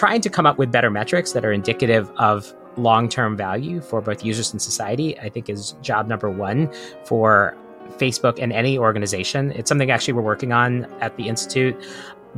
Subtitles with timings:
[0.00, 4.00] trying to come up with better metrics that are indicative of long term value for
[4.00, 6.72] both users and society, I think is job number one
[7.04, 7.54] for
[7.98, 9.52] Facebook and any organization.
[9.52, 11.76] It's something actually we're working on at the Institute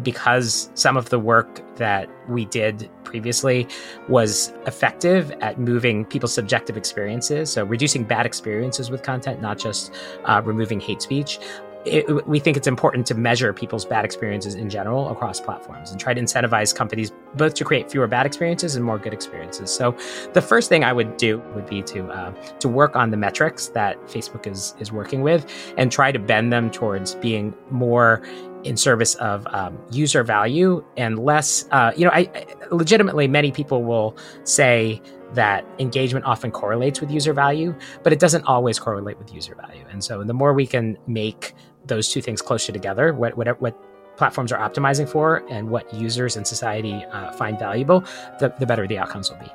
[0.03, 3.69] because some of the work that we did previously
[4.09, 7.53] was effective at moving people's subjective experiences.
[7.53, 11.39] So, reducing bad experiences with content, not just uh, removing hate speech
[11.85, 16.01] it, we think it's important to measure people's bad experiences in general across platforms and
[16.01, 19.71] try to incentivize companies both to create fewer bad experiences and more good experiences.
[19.71, 19.97] So,
[20.33, 22.31] the first thing I would do would be to uh,
[22.61, 26.53] to work on the metrics that Facebook is is working with and try to bend
[26.53, 28.23] them towards being more
[28.65, 31.67] in service of um, user value and less.
[31.73, 35.03] Uh, you know, I, I legitimately many people will say
[35.35, 39.85] that engagement often correlates with user value, but it doesn't always correlate with user value.
[39.91, 41.55] And so the more we can make
[41.87, 43.77] those two things closer together, what, what, what
[44.17, 48.05] platforms are optimizing for and what users and society uh, find valuable,
[48.41, 49.51] the, the better the outcomes will be.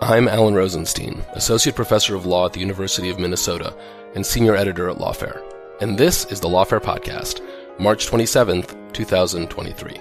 [0.00, 3.76] I'm Alan Rozenshtein, Associate Professor of Law at the University of Minnesota
[4.14, 5.42] and Senior Editor at Lawfare.
[5.80, 7.40] And this is the Lawfare Podcast,
[7.80, 10.00] March 27th, 2023.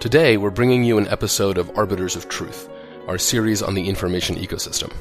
[0.00, 2.68] Today, we're bringing you an episode of Arbiters of Truth,
[3.06, 4.92] our series on the information ecosystem.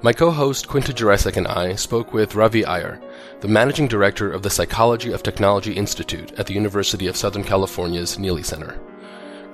[0.00, 3.00] My co host Quinta Jurecic and I spoke with Ravi Iyer,
[3.40, 8.16] the managing director of the Psychology of Technology Institute at the University of Southern California's
[8.16, 8.78] Neely Center.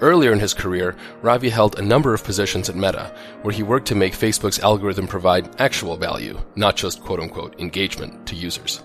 [0.03, 3.89] Earlier in his career, Ravi held a number of positions at Meta, where he worked
[3.89, 8.83] to make Facebook's algorithm provide actual value, not just quote unquote engagement, to users.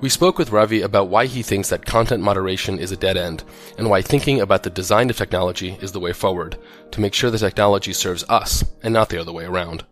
[0.00, 3.44] We spoke with Ravi about why he thinks that content moderation is a dead end,
[3.76, 6.56] and why thinking about the design of technology is the way forward,
[6.92, 9.84] to make sure the technology serves us, and not the other way around.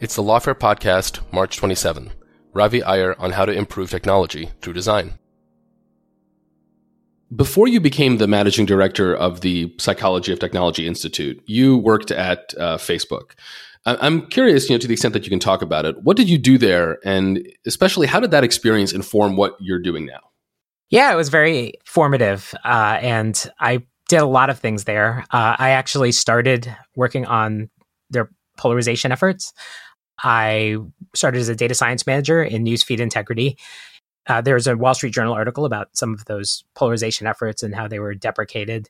[0.00, 2.10] It's the Lawfare Podcast, March 27.
[2.52, 5.18] Ravi Iyer on how to improve technology through design.
[7.34, 12.54] Before you became the managing director of the Psychology of Technology Institute, you worked at
[12.58, 13.32] uh, Facebook.
[13.84, 16.02] I'm curious, you know, to the extent that you can talk about it.
[16.02, 20.06] What did you do there, and especially how did that experience inform what you're doing
[20.06, 20.20] now?
[20.90, 25.24] Yeah, it was very formative, uh, and I did a lot of things there.
[25.30, 27.70] Uh, I actually started working on
[28.10, 29.52] their polarization efforts.
[30.22, 30.76] I
[31.14, 33.58] started as a data science manager in newsfeed integrity.
[34.26, 37.86] Uh, there's a Wall Street Journal article about some of those polarization efforts and how
[37.86, 38.88] they were deprecated.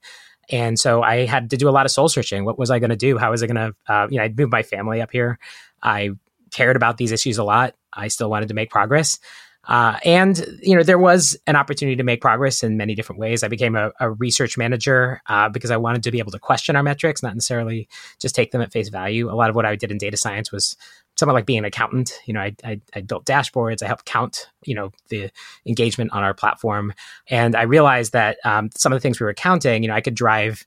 [0.51, 2.45] And so I had to do a lot of soul searching.
[2.45, 3.19] What was I going to do?
[3.19, 5.39] How was I going to, uh, you know, I'd moved my family up here.
[5.83, 6.11] I
[6.53, 7.75] cared about these issues a lot.
[7.93, 9.19] I still wanted to make progress.
[9.67, 13.43] Uh, and you know there was an opportunity to make progress in many different ways.
[13.43, 16.77] I became a, a research manager uh, because I wanted to be able to question
[16.77, 17.89] our metrics, not necessarily
[18.21, 19.31] just take them at face value.
[19.31, 20.77] A lot of what I did in data science was
[21.17, 22.13] somewhat like being an accountant.
[22.27, 23.83] You know, I, I, I, built dashboards.
[23.83, 25.31] I helped count, you know, the
[25.67, 26.93] engagement on our platform,
[27.29, 30.01] and I realized that um, some of the things we were counting, you know, I
[30.01, 30.65] could drive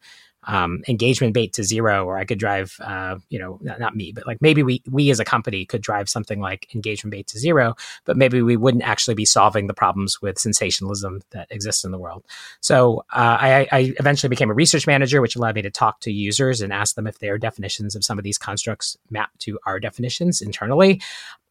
[0.49, 4.11] um, engagement bait to zero, or I could drive, uh, you know, not, not, me,
[4.11, 7.39] but like maybe we we as a company could drive something like engagement bait to
[7.39, 11.91] zero, but maybe we wouldn't actually be solving the problems with sensationalism that exists in
[11.91, 12.25] the world.
[12.61, 16.11] So uh, I, I, eventually became a research manager, which allowed me to talk to
[16.11, 19.79] users and ask them if their definitions of some of these constructs map to our
[19.79, 20.99] definitions internally.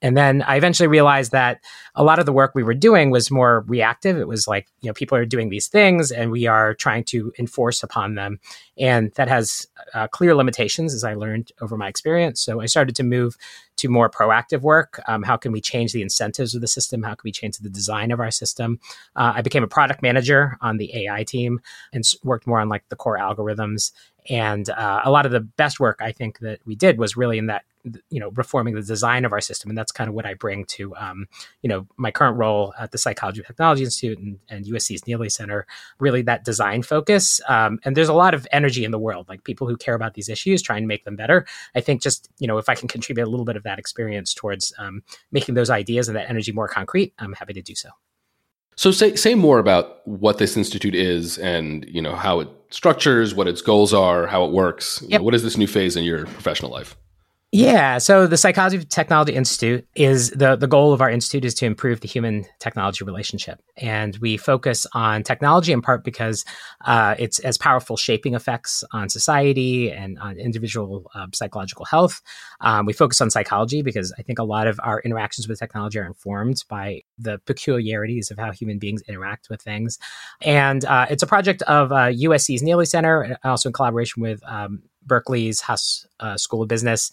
[0.00, 1.60] And then I eventually realized that
[1.94, 4.16] a lot of the work we were doing was more reactive.
[4.16, 7.32] It was like, you know, people are doing these things and we are trying to
[7.38, 8.38] enforce upon them.
[8.78, 12.40] And that has uh, clear limitations, as I learned over my experience.
[12.40, 13.36] So I started to move
[13.78, 15.00] to more proactive work.
[15.06, 17.02] Um, how can we change the incentives of the system?
[17.02, 18.80] How can we change the design of our system?
[19.16, 21.60] Uh, I became a product manager on the AI team
[21.92, 23.92] and worked more on like the core algorithms.
[24.28, 27.38] And uh, a lot of the best work I think that we did was really
[27.38, 27.64] in that
[28.10, 29.70] you know reforming the design of our system.
[29.70, 31.26] And that's kind of what i bring to um,
[31.62, 35.28] you know my current role at the psychology of technology institute and, and usc's neely
[35.28, 35.66] center
[35.98, 37.40] really that design focus.
[37.48, 40.14] Um, and there's a lot of energy in the world like people who care about
[40.14, 41.46] these issues trying to make them better.
[41.74, 44.34] I think just you know if i can contribute a little bit of that experience
[44.34, 45.02] towards um,
[45.32, 47.90] making those ideas and that energy more concrete i'm happy to do so.
[48.76, 53.34] So say say more about what this institute is and you know how it structures,
[53.34, 55.02] what its goals are, how it works.
[55.08, 55.22] Yep.
[55.22, 56.96] What is this new phase in your professional life?
[57.50, 61.54] Yeah, so the Psychology of Technology Institute is the the goal of our institute is
[61.54, 66.44] to improve the human technology relationship, and we focus on technology in part because
[66.84, 72.20] uh, it's as powerful shaping effects on society and on individual uh, psychological health.
[72.60, 75.98] Um, we focus on psychology because I think a lot of our interactions with technology
[76.00, 79.98] are informed by the peculiarities of how human beings interact with things,
[80.42, 84.82] and uh, it's a project of USC's uh, Neely Center, also in collaboration with um,
[85.08, 87.10] Berkeley's Haas uh, School of Business.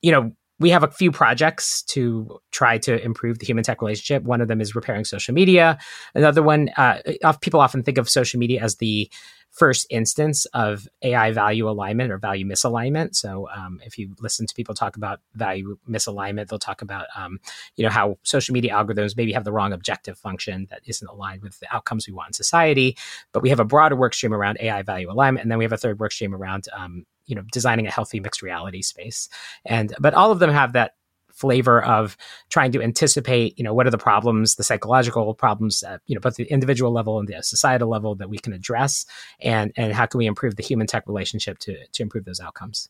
[0.00, 4.22] You know, we have a few projects to try to improve the human tech relationship.
[4.22, 5.78] One of them is repairing social media.
[6.14, 7.02] Another one, uh,
[7.42, 9.10] people often think of social media as the
[9.50, 13.14] first instance of AI value alignment or value misalignment.
[13.14, 17.38] So um, if you listen to people talk about value misalignment, they'll talk about um,
[17.76, 21.42] you know how social media algorithms maybe have the wrong objective function that isn't aligned
[21.42, 22.96] with the outcomes we want in society.
[23.32, 25.72] But we have a broader work stream around AI value alignment, and then we have
[25.72, 29.28] a third work stream around um, you know designing a healthy mixed reality space.
[29.64, 30.92] And but all of them have that
[31.36, 32.16] flavor of
[32.48, 36.20] trying to anticipate, you know, what are the problems, the psychological problems, at, you know,
[36.20, 39.04] both the individual level and the societal level that we can address,
[39.40, 42.88] and and how can we improve the human tech relationship to to improve those outcomes.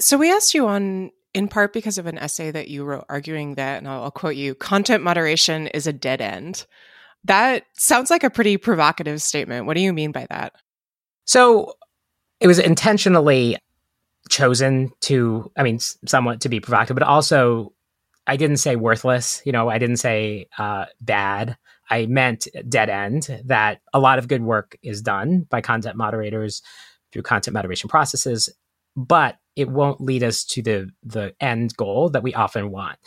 [0.00, 3.56] So we asked you on in part because of an essay that you wrote arguing
[3.56, 6.64] that, and I'll, I'll quote you: "Content moderation is a dead end."
[7.24, 9.66] That sounds like a pretty provocative statement.
[9.66, 10.54] What do you mean by that?
[11.24, 11.74] So
[12.40, 13.56] it was intentionally
[14.28, 17.72] chosen to, I mean, somewhat to be provocative, but also
[18.26, 19.42] I didn't say worthless.
[19.44, 21.56] You know, I didn't say uh, bad.
[21.90, 23.42] I meant dead end.
[23.46, 26.62] That a lot of good work is done by content moderators
[27.10, 28.50] through content moderation processes,
[28.94, 32.98] but it won't lead us to the the end goal that we often want.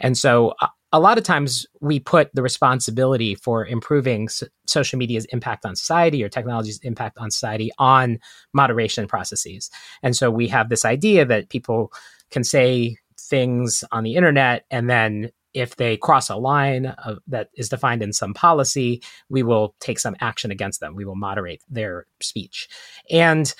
[0.00, 4.98] And so, uh, a lot of times we put the responsibility for improving so- social
[4.98, 8.18] media's impact on society or technology's impact on society on
[8.52, 9.70] moderation processes.
[10.02, 11.92] And so we have this idea that people
[12.30, 17.48] can say things on the internet and then if they cross a line of, that
[17.54, 20.94] is defined in some policy, we will take some action against them.
[20.94, 22.68] We will moderate their speech.
[23.10, 23.52] And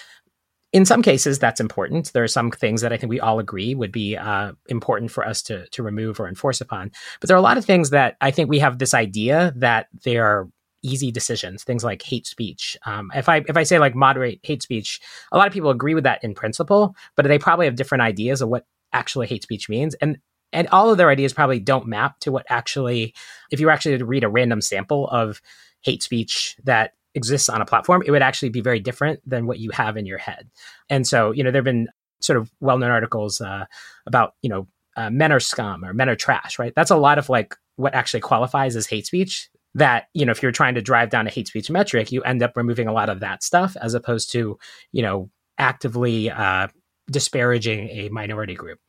[0.73, 2.13] in some cases that's important.
[2.13, 5.27] There are some things that i think we all agree would be uh, important for
[5.27, 6.91] us to, to remove or enforce upon.
[7.21, 9.89] But there are a lot of things that i think we have this idea that
[10.05, 10.49] they are
[10.83, 12.77] easy decisions things like hate speech.
[12.87, 15.01] Um, if i if i say like moderate hate speech
[15.33, 18.41] a lot of people agree with that in principle but they probably have different ideas
[18.41, 19.95] of what actually hate speech means.
[19.97, 20.19] And
[20.53, 23.15] and all of their ideas probably don't map to what actually
[23.51, 25.41] if you were actually to read a random sample of
[25.83, 29.59] hate speech that exists on a platform, it would actually be very different than what
[29.59, 30.49] you have in your head.
[30.89, 31.89] And so, you know, there have been
[32.21, 33.65] sort of well known articles uh,
[34.07, 36.73] about, you know, uh, men are scum or men are trash, right?
[36.75, 39.49] That's a lot of like what actually qualifies as hate speech.
[39.75, 42.43] That, you know, if you're trying to drive down a hate speech metric, you end
[42.43, 44.59] up removing a lot of that stuff as opposed to,
[44.91, 46.67] you know, actively uh,
[47.09, 48.81] disparaging a minority group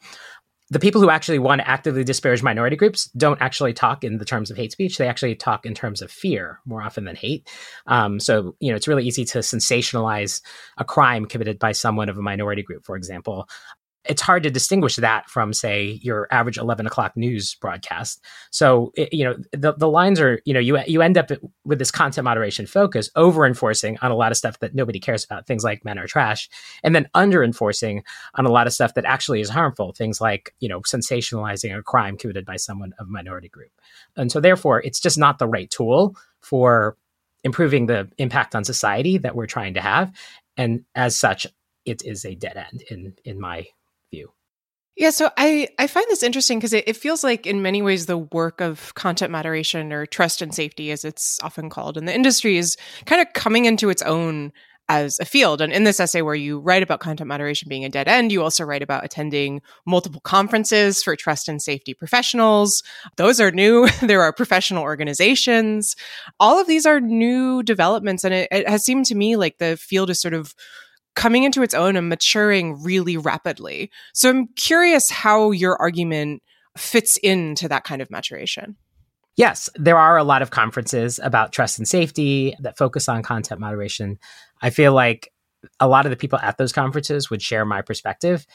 [0.71, 4.25] the people who actually want to actively disparage minority groups don't actually talk in the
[4.25, 4.97] terms of hate speech.
[4.97, 7.49] They actually talk in terms of fear more often than hate.
[7.87, 10.41] Um, so, you know, it's really easy to sensationalize
[10.77, 13.49] a crime committed by someone of a minority group, for example,
[14.05, 19.13] it's hard to distinguish that from say your average 11 o'clock news broadcast so it,
[19.13, 21.29] you know the, the lines are you know you, you end up
[21.65, 25.23] with this content moderation focus over enforcing on a lot of stuff that nobody cares
[25.23, 26.49] about things like men are trash
[26.83, 28.03] and then under enforcing
[28.35, 31.83] on a lot of stuff that actually is harmful things like you know sensationalizing a
[31.83, 33.71] crime committed by someone of a minority group
[34.15, 36.97] and so therefore it's just not the right tool for
[37.43, 40.11] improving the impact on society that we're trying to have
[40.57, 41.47] and as such
[41.85, 43.67] it is a dead end in in my.
[44.97, 48.05] Yeah, so I, I find this interesting because it, it feels like, in many ways,
[48.05, 52.13] the work of content moderation or trust and safety, as it's often called in the
[52.13, 54.51] industry, is kind of coming into its own
[54.89, 55.61] as a field.
[55.61, 58.43] And in this essay, where you write about content moderation being a dead end, you
[58.43, 62.83] also write about attending multiple conferences for trust and safety professionals.
[63.15, 63.87] Those are new.
[64.01, 65.95] there are professional organizations.
[66.41, 68.25] All of these are new developments.
[68.25, 70.53] And it, it has seemed to me like the field is sort of
[71.15, 73.91] coming into its own and maturing really rapidly.
[74.13, 76.41] So I'm curious how your argument
[76.77, 78.77] fits into that kind of maturation.
[79.35, 83.59] Yes, there are a lot of conferences about trust and safety that focus on content
[83.59, 84.19] moderation.
[84.61, 85.31] I feel like
[85.79, 88.45] a lot of the people at those conferences would share my perspective.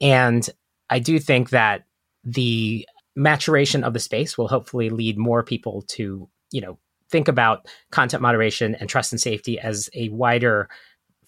[0.00, 0.48] And
[0.88, 1.84] I do think that
[2.24, 6.78] the maturation of the space will hopefully lead more people to, you know,
[7.10, 10.68] think about content moderation and trust and safety as a wider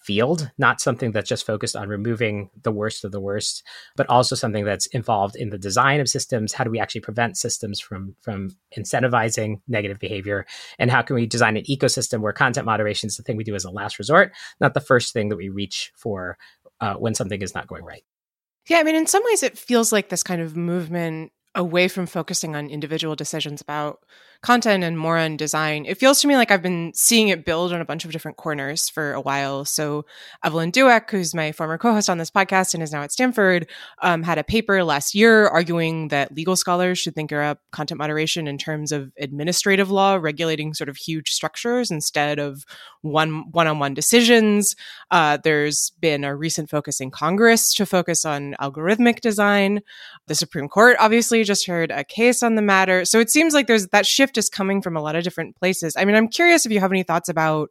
[0.05, 3.63] field, not something that's just focused on removing the worst of the worst,
[3.95, 6.53] but also something that's involved in the design of systems.
[6.53, 10.45] How do we actually prevent systems from from incentivizing negative behavior?
[10.77, 13.55] And how can we design an ecosystem where content moderation is the thing we do
[13.55, 14.31] as a last resort,
[14.61, 16.37] not the first thing that we reach for
[16.79, 18.03] uh, when something is not going right?
[18.69, 22.05] Yeah, I mean, in some ways, it feels like this kind of movement away from
[22.05, 23.99] focusing on individual decisions about
[24.45, 25.85] content and more on design.
[25.87, 28.37] It feels to me like I've been seeing it build on a bunch of different
[28.37, 29.65] corners for a while.
[29.65, 30.05] So
[30.43, 33.67] Evelyn Douek, who's my former co-host on this podcast and is now at Stanford,
[34.03, 38.47] um, had a paper last year arguing that legal scholars should think about content moderation
[38.47, 42.65] in terms of administrative law regulating sort of huge structures instead of
[43.01, 44.75] one one-on-one decisions.
[45.09, 49.81] Uh, there's been a recent focus in Congress to focus on algorithmic design.
[50.27, 53.05] The Supreme Court obviously just heard a case on the matter.
[53.05, 55.95] So it seems like there's that shift is coming from a lot of different places.
[55.97, 57.69] I mean, I'm curious if you have any thoughts about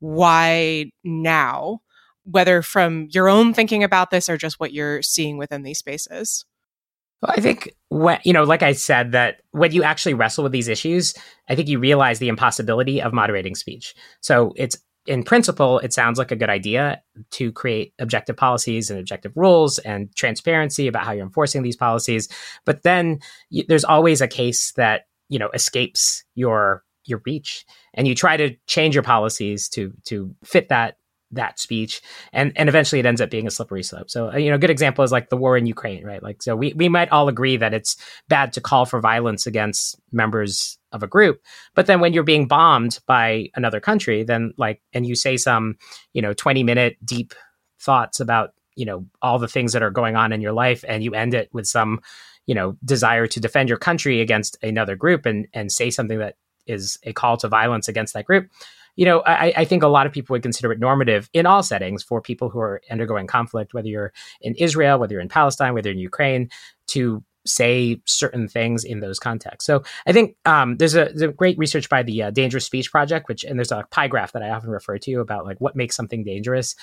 [0.00, 1.80] why now,
[2.24, 6.44] whether from your own thinking about this or just what you're seeing within these spaces?
[7.22, 10.52] Well, I think when you know, like I said, that when you actually wrestle with
[10.52, 11.14] these issues,
[11.48, 13.94] I think you realize the impossibility of moderating speech.
[14.20, 17.02] So it's in principle, it sounds like a good idea
[17.32, 22.28] to create objective policies and objective rules and transparency about how you're enforcing these policies.
[22.64, 28.06] But then y- there's always a case that you know escapes your your reach, and
[28.06, 30.98] you try to change your policies to to fit that
[31.32, 32.02] that speech.
[32.32, 34.10] And and eventually it ends up being a slippery slope.
[34.10, 36.22] So uh, you know a good example is like the war in ukraine right?
[36.22, 37.96] Like so we, we might all agree that it's
[38.28, 41.40] bad to call for violence against members of a group
[41.76, 45.76] but then when you're being bombed by another country then like and you say some
[46.12, 47.32] you know 20 minute deep
[47.78, 51.04] thoughts about you know all the things that are going on in your life and
[51.04, 52.00] you end it with some
[52.50, 56.34] you know desire to defend your country against another group and and say something that
[56.66, 58.50] is a call to violence against that group
[58.96, 61.62] you know, I, I, think a lot of people would consider it normative in all
[61.62, 65.74] settings for people who are undergoing conflict, whether you're in Israel, whether you're in Palestine,
[65.74, 66.50] whether you're in Ukraine,
[66.88, 69.64] to say certain things in those contexts.
[69.64, 72.90] So I think um, there's, a, there's, a, great research by the uh, Dangerous Speech
[72.90, 75.76] Project, which and there's a pie graph that I often refer to about like what
[75.76, 76.74] makes something dangerous.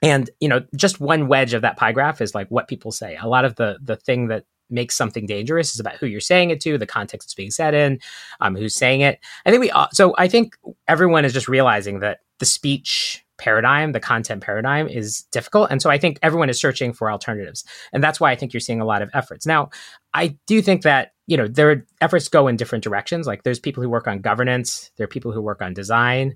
[0.00, 3.18] And you know, just one wedge of that pie graph is like what people say.
[3.20, 6.50] A lot of the the thing that makes something dangerous is about who you're saying
[6.50, 7.98] it to, the context it's being said in,
[8.40, 9.18] um, who's saying it.
[9.46, 10.56] I think we so I think
[10.86, 15.70] everyone is just realizing that the speech paradigm, the content paradigm is difficult.
[15.70, 17.64] And so I think everyone is searching for alternatives.
[17.92, 19.46] And that's why I think you're seeing a lot of efforts.
[19.46, 19.70] Now,
[20.12, 23.26] I do think that, you know, their efforts go in different directions.
[23.26, 26.34] Like there's people who work on governance, there are people who work on design.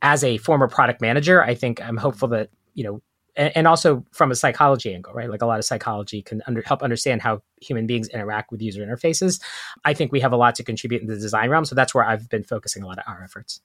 [0.00, 3.02] As a former product manager, I think I'm hopeful that, you know,
[3.38, 5.30] and, also from a psychology angle, right?
[5.30, 8.84] Like a lot of psychology can under, help understand how human beings interact with user
[8.84, 9.40] interfaces.
[9.84, 12.04] I think we have a lot to contribute in the design realm, so that's where
[12.04, 13.60] I've been focusing a lot of our efforts.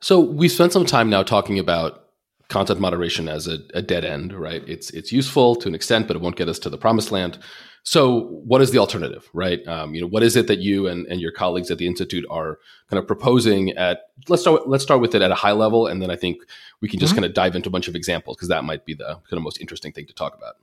[0.00, 2.04] So we spent some time now talking about
[2.48, 4.62] content moderation as a, a dead end, right?
[4.68, 7.38] It's it's useful to an extent, but it won't get us to the promised land.
[7.86, 9.66] So, what is the alternative, right?
[9.68, 12.24] Um, you know, what is it that you and, and your colleagues at the institute
[12.30, 13.72] are kind of proposing?
[13.72, 16.38] At let's start let's start with it at a high level, and then I think
[16.80, 17.20] we can just mm-hmm.
[17.20, 19.42] kind of dive into a bunch of examples because that might be the kind of
[19.42, 20.54] most interesting thing to talk about.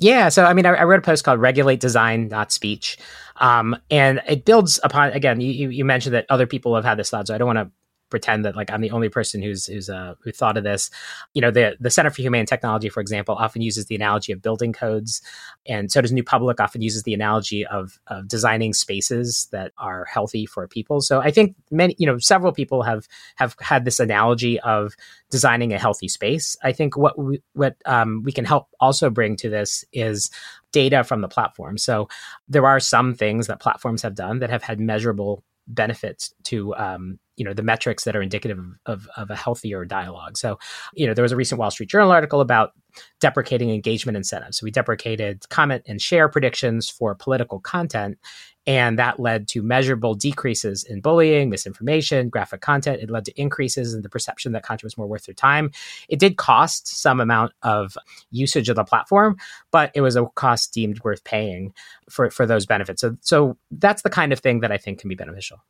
[0.00, 2.98] Yeah, so I mean, I, I wrote a post called "Regulate Design, Not Speech,"
[3.36, 5.12] um, and it builds upon.
[5.12, 7.60] Again, you, you mentioned that other people have had this thought, so I don't want
[7.60, 7.70] to
[8.12, 10.90] pretend that like I'm the only person who's who's uh, who thought of this.
[11.34, 14.40] You know, the the Center for Humane Technology, for example, often uses the analogy of
[14.40, 15.20] building codes,
[15.66, 20.04] and so does New Public often uses the analogy of, of designing spaces that are
[20.04, 21.00] healthy for people.
[21.00, 24.94] So I think many, you know, several people have have had this analogy of
[25.30, 26.56] designing a healthy space.
[26.62, 30.30] I think what we, what um, we can help also bring to this is
[30.72, 31.78] data from the platform.
[31.78, 32.08] So
[32.48, 37.18] there are some things that platforms have done that have had measurable benefits to um,
[37.36, 40.36] you know the metrics that are indicative of, of a healthier dialogue.
[40.36, 40.58] So
[40.94, 42.72] you know there was a recent wall street journal article about
[43.20, 44.58] deprecating engagement incentives.
[44.58, 48.18] So we deprecated comment and share predictions for political content
[48.66, 53.94] and that led to measurable decreases in bullying misinformation graphic content it led to increases
[53.94, 55.70] in the perception that content was more worth their time
[56.08, 57.96] it did cost some amount of
[58.30, 59.36] usage of the platform
[59.70, 61.72] but it was a cost deemed worth paying
[62.08, 65.08] for for those benefits so so that's the kind of thing that i think can
[65.08, 65.62] be beneficial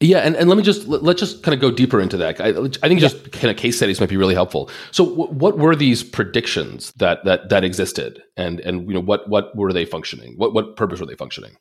[0.00, 2.40] yeah, and, and let me just let, us just kind of go deeper into that.
[2.40, 4.68] I, I think just kind of case studies might be really helpful.
[4.90, 9.28] So, w- what were these predictions that that that existed, and and you know what
[9.30, 10.34] what were they functioning?
[10.36, 11.56] What what purpose were they functioning?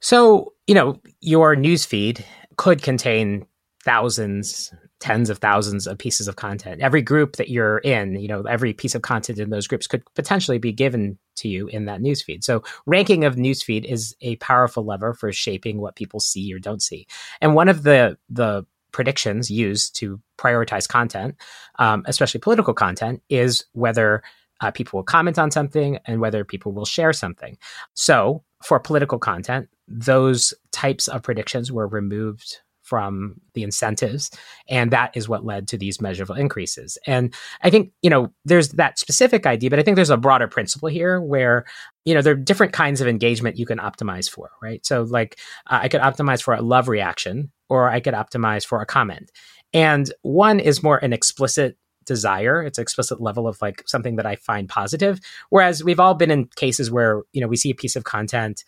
[0.00, 2.22] So, you know, your newsfeed
[2.56, 3.46] could contain
[3.84, 6.80] thousands, tens of thousands of pieces of content.
[6.80, 10.02] Every group that you're in, you know, every piece of content in those groups could
[10.14, 12.44] potentially be given to you in that newsfeed.
[12.44, 16.82] So ranking of newsfeed is a powerful lever for shaping what people see or don't
[16.82, 17.06] see.
[17.40, 21.36] And one of the the predictions used to prioritize content,
[21.78, 24.22] um, especially political content, is whether
[24.60, 27.56] uh, people will comment on something and whether people will share something.
[27.94, 34.30] So for political content, those types of predictions were removed from the incentives.
[34.68, 36.96] And that is what led to these measurable increases.
[37.06, 40.48] And I think, you know, there's that specific idea, but I think there's a broader
[40.48, 41.66] principle here where,
[42.06, 44.84] you know, there are different kinds of engagement you can optimize for, right?
[44.86, 48.80] So, like, uh, I could optimize for a love reaction or I could optimize for
[48.80, 49.30] a comment.
[49.74, 51.76] And one is more an explicit
[52.08, 52.62] desire.
[52.62, 55.20] It's explicit level of like something that i find positive.
[55.50, 58.64] Whereas we've all been in cases where you know we see a piece of content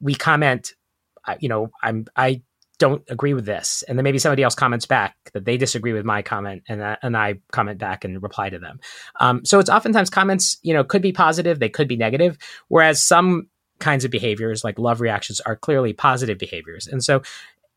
[0.00, 0.74] we comment
[1.40, 2.42] you know i'm i
[2.78, 3.82] don't agree with this.
[3.88, 6.98] And then maybe somebody else comments back that they disagree with my comment and I,
[7.02, 8.80] and I comment back and reply to them.
[9.18, 12.36] Um, so it's oftentimes comments you know could be positive they could be negative.
[12.68, 16.86] Whereas some kinds of behaviors like love reactions are clearly positive behaviors.
[16.86, 17.22] And so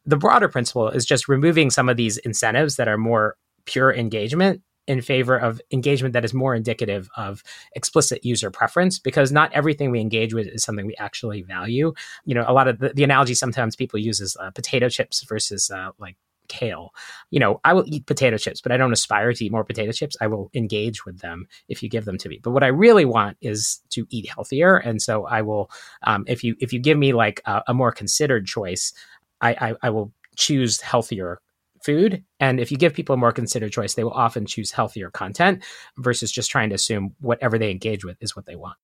[0.06, 4.62] the broader principle is just removing some of these incentives that are more pure engagement
[4.90, 7.44] in favor of engagement that is more indicative of
[7.76, 11.94] explicit user preference because not everything we engage with is something we actually value.
[12.26, 15.24] You know, a lot of the, the analogy sometimes people use is uh, potato chips
[15.24, 16.18] versus uh, like
[16.48, 16.92] kale.
[17.30, 19.92] You know, I will eat potato chips, but I don't aspire to eat more potato
[19.92, 20.18] chips.
[20.20, 22.40] I will engage with them if you give them to me.
[22.42, 25.70] But what I really want is to eat healthier, and so I will.
[26.02, 28.92] Um, if you if you give me like a, a more considered choice,
[29.40, 31.40] I, I, I will choose healthier
[31.84, 32.24] food.
[32.40, 35.64] And if you give people a more considered choice, they will often choose healthier content
[35.98, 38.78] versus just trying to assume whatever they engage with is what they want.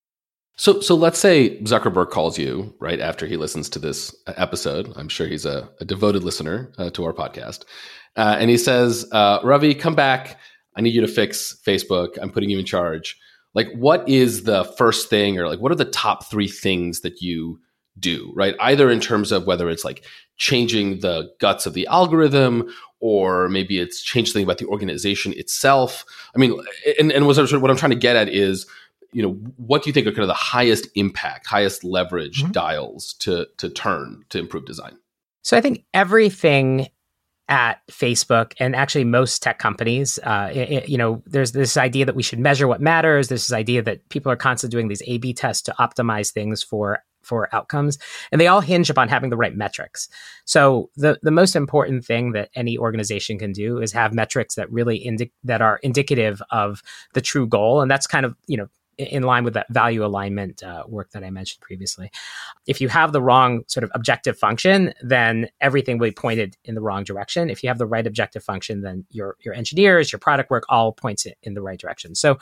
[0.58, 4.92] So, so let's say Zuckerberg calls you right after he listens to this episode.
[4.96, 7.66] I'm sure he's a, a devoted listener uh, to our podcast,
[8.16, 10.40] uh, and he says, uh, "Ravi, come back.
[10.78, 12.18] I need you to fix Facebook.
[12.22, 13.18] I'm putting you in charge."
[13.54, 17.22] Like, what is the first thing, or like, what are the top three things that
[17.22, 17.60] you
[18.00, 18.32] do?
[18.34, 20.06] Right, either in terms of whether it's like
[20.38, 26.06] changing the guts of the algorithm, or maybe it's changed something about the organization itself.
[26.36, 26.60] I mean,
[27.00, 28.66] and, and what I'm trying to get at is
[29.16, 32.52] you know what do you think are kind of the highest impact highest leverage mm-hmm.
[32.52, 34.98] dials to to turn to improve design
[35.42, 36.90] so i think everything
[37.48, 42.16] at facebook and actually most tech companies uh, it, you know there's this idea that
[42.16, 45.18] we should measure what matters there's this idea that people are constantly doing these a
[45.18, 47.98] b tests to optimize things for for outcomes
[48.32, 50.08] and they all hinge upon having the right metrics
[50.46, 54.72] so the the most important thing that any organization can do is have metrics that
[54.72, 56.82] really indi- that are indicative of
[57.14, 58.68] the true goal and that's kind of you know
[58.98, 62.12] in line with that value alignment uh, work that I mentioned previously.
[62.66, 66.76] If you have the wrong sort of objective function, then everything will be pointed in
[66.76, 67.50] the wrong direction.
[67.50, 70.92] If you have the right objective function, then your your engineers, your product work, all
[70.92, 72.16] points in the right direction.
[72.16, 72.38] So,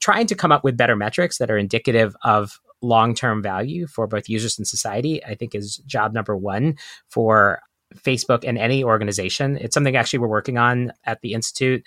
[0.00, 4.06] trying to come up with better metrics that are indicative of long term value for
[4.06, 6.76] both users and society, I think, is job number one
[7.08, 7.60] for
[7.94, 9.56] Facebook and any organization.
[9.56, 11.84] It's something actually we're working on at the Institute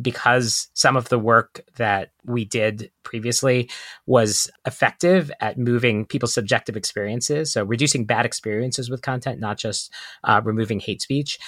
[0.00, 3.68] because some of the work that we did previously
[4.06, 7.52] was effective at moving people's subjective experiences.
[7.52, 9.92] So, reducing bad experiences with content, not just
[10.24, 11.38] uh, removing hate speech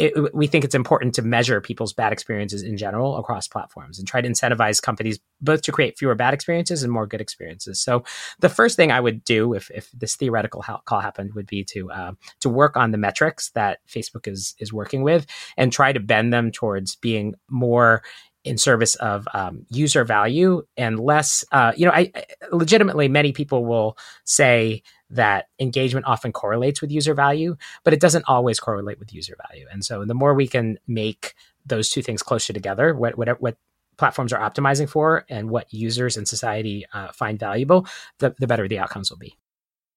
[0.00, 4.06] it, we think it's important to measure people's bad experiences in general across platforms and
[4.06, 7.80] try to incentivize companies both to create fewer bad experiences and more good experiences.
[7.80, 8.04] So
[8.40, 11.90] the first thing I would do if, if this theoretical call happened would be to
[11.90, 16.00] uh, to work on the metrics that Facebook is is working with and try to
[16.00, 18.02] bend them towards being more
[18.46, 21.44] in service of um, user value and less.
[21.50, 26.90] Uh, you know, I, I legitimately many people will say that engagement often correlates with
[26.90, 29.66] user value, but it doesn't always correlate with user value.
[29.70, 33.56] And so the more we can make those two things closer together, what what, what
[33.96, 37.86] platforms are optimizing for and what users and society uh, find valuable,
[38.18, 39.36] the, the better the outcomes will be.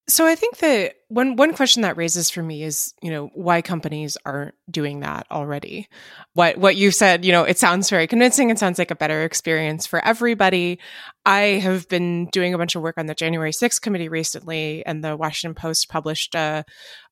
[0.09, 3.61] So I think that one one question that raises for me is, you know, why
[3.61, 5.87] companies aren't doing that already.
[6.33, 8.49] What what you said, you know, it sounds very convincing.
[8.49, 10.79] It sounds like a better experience for everybody.
[11.25, 15.03] I have been doing a bunch of work on the January 6th committee recently, and
[15.03, 16.65] the Washington Post published a,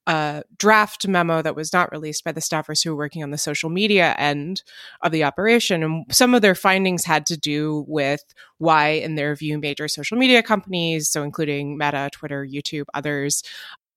[0.07, 3.37] a draft memo that was not released by the staffers who were working on the
[3.37, 4.63] social media end
[5.01, 5.83] of the operation.
[5.83, 8.23] And some of their findings had to do with
[8.57, 13.43] why, in their view, major social media companies, so including Meta, Twitter, YouTube, others,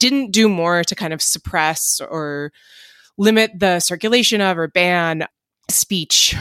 [0.00, 2.52] didn't do more to kind of suppress or
[3.16, 5.26] limit the circulation of or ban
[5.70, 6.34] speech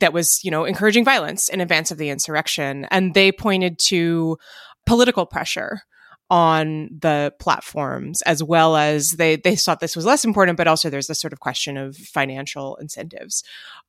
[0.00, 2.86] that was, you know, encouraging violence in advance of the insurrection.
[2.90, 4.38] And they pointed to
[4.86, 5.82] political pressure
[6.30, 10.88] on the platforms as well as they they thought this was less important but also
[10.88, 13.42] there's this sort of question of financial incentives.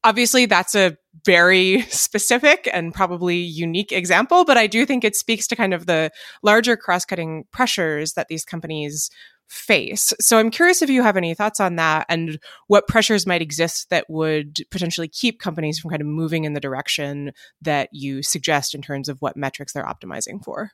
[0.03, 5.47] Obviously that's a very specific and probably unique example but i do think it speaks
[5.47, 6.11] to kind of the
[6.43, 9.09] larger cross-cutting pressures that these companies
[9.47, 10.11] face.
[10.19, 13.89] So i'm curious if you have any thoughts on that and what pressures might exist
[13.91, 18.75] that would potentially keep companies from kind of moving in the direction that you suggest
[18.75, 20.71] in terms of what metrics they're optimizing for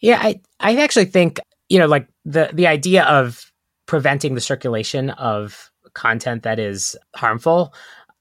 [0.00, 3.50] yeah, I I actually think you know like the the idea of
[3.86, 7.74] preventing the circulation of content that is harmful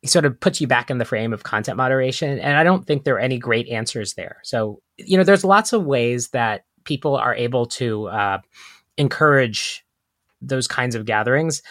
[0.06, 3.04] sort of puts you back in the frame of content moderation and I don't think
[3.04, 4.40] there are any great answers there.
[4.44, 8.40] So, you know, there's lots of ways that people are able to uh,
[8.98, 9.84] encourage
[10.42, 11.62] those kinds of gatherings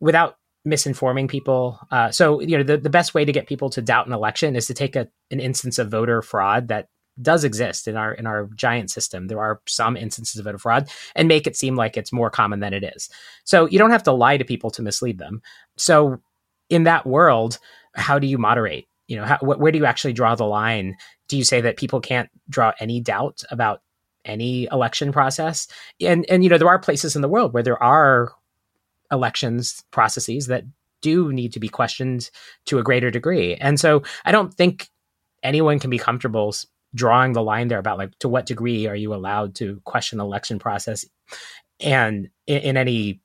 [0.00, 1.78] without misinforming people.
[1.90, 4.56] Uh, so, you know, the, the best way to get people to doubt an election
[4.56, 6.88] is to take a, an instance of voter fraud that
[7.20, 9.26] does exist in our in our giant system.
[9.26, 12.60] There are some instances of voter fraud, and make it seem like it's more common
[12.60, 13.08] than it is.
[13.44, 15.42] So you don't have to lie to people to mislead them.
[15.76, 16.20] So
[16.68, 17.58] in that world,
[17.94, 18.86] how do you moderate?
[19.08, 20.96] You know, how, wh- where do you actually draw the line?
[21.28, 23.82] Do you say that people can't draw any doubt about
[24.24, 25.68] any election process?
[26.00, 28.32] And and you know, there are places in the world where there are
[29.10, 30.64] elections processes that
[31.00, 32.30] do need to be questioned
[32.64, 33.54] to a greater degree.
[33.54, 34.88] And so I don't think
[35.42, 36.54] anyone can be comfortable
[36.96, 40.58] drawing the line there about like to what degree are you allowed to question election
[40.58, 41.04] process
[41.80, 43.20] and in, in any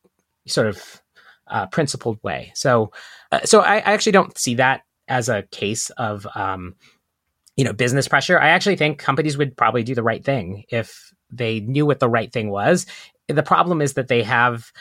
[0.48, 1.02] sort of
[1.48, 2.52] uh, principled way.
[2.56, 2.92] So,
[3.32, 6.76] uh, so I, I, actually don't see that as a case of um,
[7.58, 8.40] you know business pressure.
[8.40, 12.10] I actually think companies would probably do the right thing if they knew what the
[12.10, 12.86] right thing was.
[13.28, 14.72] The problem is that they have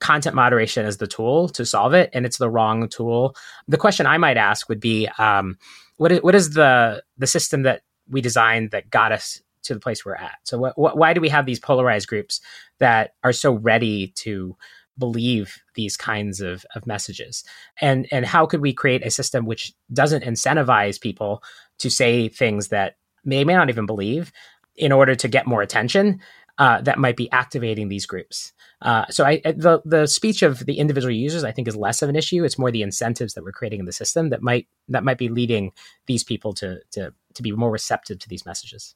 [0.00, 3.36] content moderation as the tool to solve it, and it's the wrong tool.
[3.68, 5.56] The question I might ask would be, um,
[5.96, 9.80] what is what is the the system that we designed that got us to the
[9.80, 10.38] place we're at?
[10.44, 12.40] So, what, what, why do we have these polarized groups
[12.78, 14.56] that are so ready to
[14.98, 17.42] believe these kinds of, of messages
[17.80, 21.42] and and how could we create a system which doesn't incentivize people
[21.78, 24.30] to say things that they may not even believe
[24.76, 26.20] in order to get more attention
[26.58, 28.52] uh, that might be activating these groups.
[28.80, 32.08] Uh, so I, the the speech of the individual users I think is less of
[32.08, 32.44] an issue.
[32.44, 35.28] It's more the incentives that we're creating in the system that might that might be
[35.28, 35.72] leading
[36.06, 38.94] these people to to to be more receptive to these messages.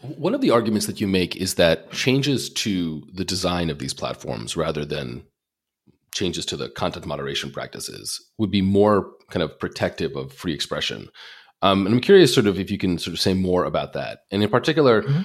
[0.00, 3.94] One of the arguments that you make is that changes to the design of these
[3.94, 5.22] platforms rather than
[6.12, 11.08] changes to the content moderation practices would be more kind of protective of free expression.
[11.62, 14.20] Um, and I'm curious, sort of, if you can sort of say more about that,
[14.32, 15.22] and in particular, mm-hmm.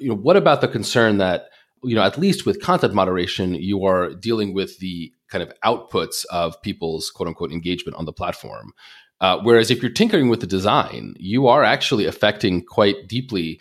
[0.00, 1.48] you know, what about the concern that
[1.82, 6.24] you know, at least with content moderation, you are dealing with the kind of outputs
[6.30, 8.72] of people's quote unquote engagement on the platform.
[9.20, 13.60] Uh, whereas if you're tinkering with the design, you are actually affecting quite deeply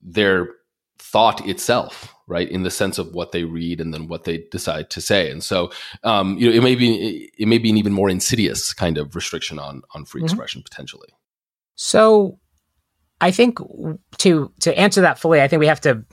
[0.00, 0.48] their
[0.98, 2.48] thought itself, right?
[2.48, 5.30] In the sense of what they read and then what they decide to say.
[5.30, 5.70] And so,
[6.02, 9.14] um, you know, it may be it may be an even more insidious kind of
[9.14, 10.26] restriction on on free mm-hmm.
[10.26, 11.08] expression potentially.
[11.76, 12.38] So,
[13.20, 13.58] I think
[14.18, 16.04] to to answer that fully, I think we have to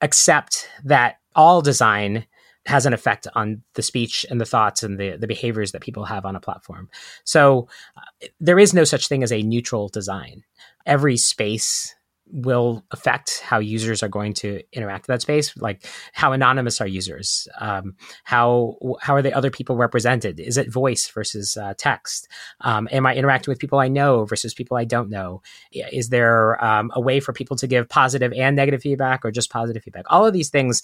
[0.00, 2.26] accept that all design
[2.66, 6.04] has an effect on the speech and the thoughts and the, the behaviors that people
[6.04, 6.88] have on a platform.
[7.24, 10.44] So uh, there is no such thing as a neutral design.
[10.86, 11.94] Every space
[12.32, 16.86] will affect how users are going to interact with that space like how anonymous are
[16.86, 17.94] users um,
[18.24, 22.28] how how are the other people represented is it voice versus uh, text
[22.62, 26.62] um, am i interacting with people i know versus people i don't know is there
[26.64, 30.06] um, a way for people to give positive and negative feedback or just positive feedback
[30.08, 30.82] all of these things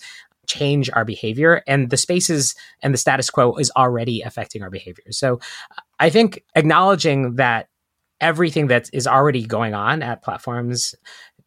[0.48, 5.04] change our behavior and the spaces and the status quo is already affecting our behavior
[5.10, 5.38] so
[6.00, 7.68] i think acknowledging that
[8.20, 10.94] everything that is already going on at platforms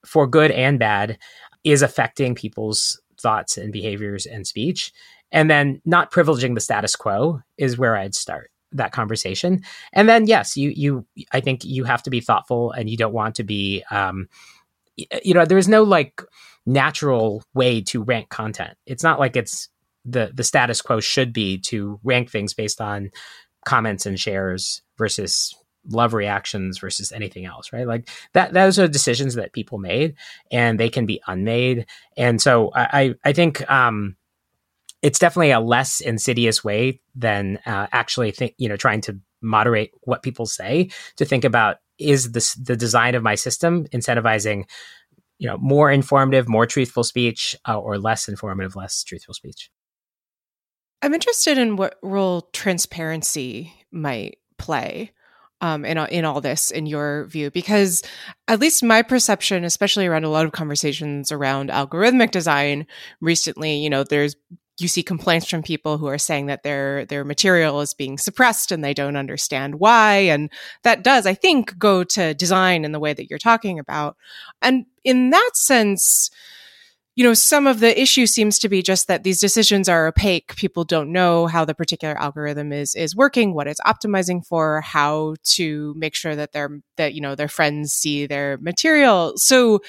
[0.05, 1.17] for good and bad,
[1.63, 4.91] is affecting people's thoughts and behaviors and speech.
[5.31, 9.61] And then not privileging the status quo is where I'd start that conversation.
[9.93, 13.13] And then yes, you you I think you have to be thoughtful and you don't
[13.13, 14.27] want to be um
[15.23, 16.21] you know, there's no like
[16.65, 18.77] natural way to rank content.
[18.85, 19.69] It's not like it's
[20.05, 23.11] the the status quo should be to rank things based on
[23.65, 25.55] comments and shares versus
[25.89, 27.87] love reactions versus anything else, right?
[27.87, 30.15] Like that, those are decisions that people made
[30.51, 31.87] and they can be unmade.
[32.17, 34.15] And so I, I think, um,
[35.01, 39.91] it's definitely a less insidious way than uh, actually think, you know, trying to moderate
[40.01, 44.65] what people say to think about is this the design of my system incentivizing
[45.41, 49.71] you know more informative more truthful speech uh, or less informative less truthful speech
[51.01, 55.11] i'm interested in what role transparency might play
[55.61, 57.51] um, in in all this, in your view?
[57.51, 58.01] Because
[58.47, 62.87] at least my perception, especially around a lot of conversations around algorithmic design
[63.21, 64.35] recently, you know, there's
[64.81, 68.71] you see complaints from people who are saying that their their material is being suppressed
[68.71, 70.49] and they don't understand why and
[70.83, 74.17] that does i think go to design in the way that you're talking about
[74.61, 76.29] and in that sense
[77.15, 80.55] you know, some of the issue seems to be just that these decisions are opaque.
[80.55, 85.35] People don't know how the particular algorithm is is working, what it's optimizing for, how
[85.43, 89.33] to make sure that their that you know their friends see their material.
[89.35, 89.81] So,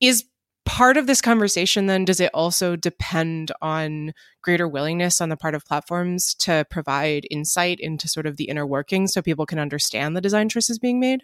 [0.00, 0.24] is
[0.66, 5.54] part of this conversation then does it also depend on greater willingness on the part
[5.54, 10.14] of platforms to provide insight into sort of the inner workings so people can understand
[10.14, 11.22] the design choices being made?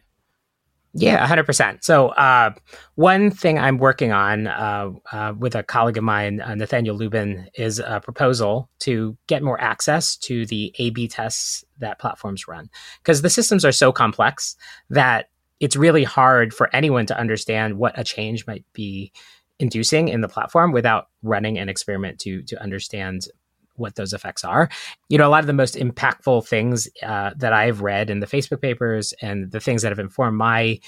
[0.94, 1.82] Yeah, 100%.
[1.82, 2.50] So, uh,
[2.96, 7.48] one thing I'm working on uh, uh, with a colleague of mine, uh, Nathaniel Lubin,
[7.54, 12.68] is a proposal to get more access to the A B tests that platforms run.
[12.98, 14.54] Because the systems are so complex
[14.90, 15.30] that
[15.62, 19.12] it's really hard for anyone to understand what a change might be
[19.60, 23.28] inducing in the platform without running an experiment to to understand
[23.76, 24.68] what those effects are.
[25.08, 28.26] You know, a lot of the most impactful things uh, that I've read in the
[28.26, 30.80] Facebook papers and the things that have informed my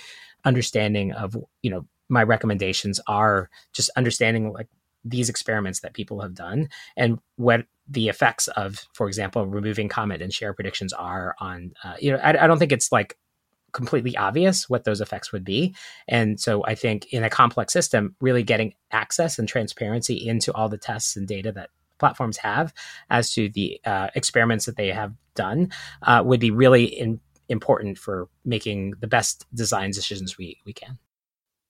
[0.45, 4.69] understanding of, you know, my recommendations are just understanding like
[5.05, 10.21] these experiments that people have done and what the effects of, for example, removing comment
[10.21, 13.17] and share predictions are on, uh, you know, I, I don't think it's like
[13.75, 15.75] completely obvious what those effects would be.
[16.09, 20.71] And so I think in a complex system, really getting access and transparency into all
[20.71, 22.73] the tests and data that platforms have
[23.11, 25.71] as to the uh, experiments that they have done
[26.03, 30.99] uh, would be really in, important for making the best design decisions we, we can.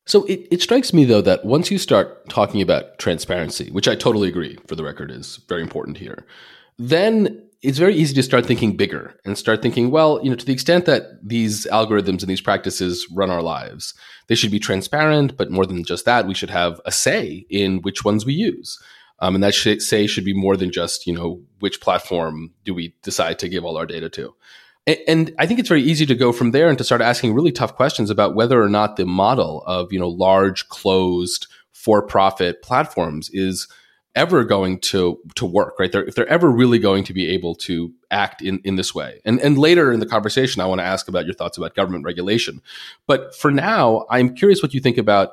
[0.07, 3.95] So it, it strikes me though that once you start talking about transparency, which I
[3.95, 6.27] totally agree for the record is very important here,
[6.79, 10.45] then it's very easy to start thinking bigger and start thinking, well, you know, to
[10.45, 13.95] the extent that these algorithms and these practices run our lives,
[14.27, 17.81] they should be transparent, but more than just that, we should have a say in
[17.81, 18.79] which ones we use.
[19.21, 22.95] Um, and that say should be more than just, you know, which platform do we
[23.03, 24.35] decide to give all our data to.
[25.09, 27.53] And I think it's very easy to go from there and to start asking really
[27.53, 33.31] tough questions about whether or not the model of, you know, large closed for-profit platforms
[33.33, 33.67] is
[34.15, 35.91] ever going to to work, right?
[35.91, 39.21] They're, if they're ever really going to be able to act in, in this way.
[39.25, 42.05] And and later in the conversation, I want to ask about your thoughts about government
[42.05, 42.61] regulation.
[43.07, 45.33] But for now, I'm curious what you think about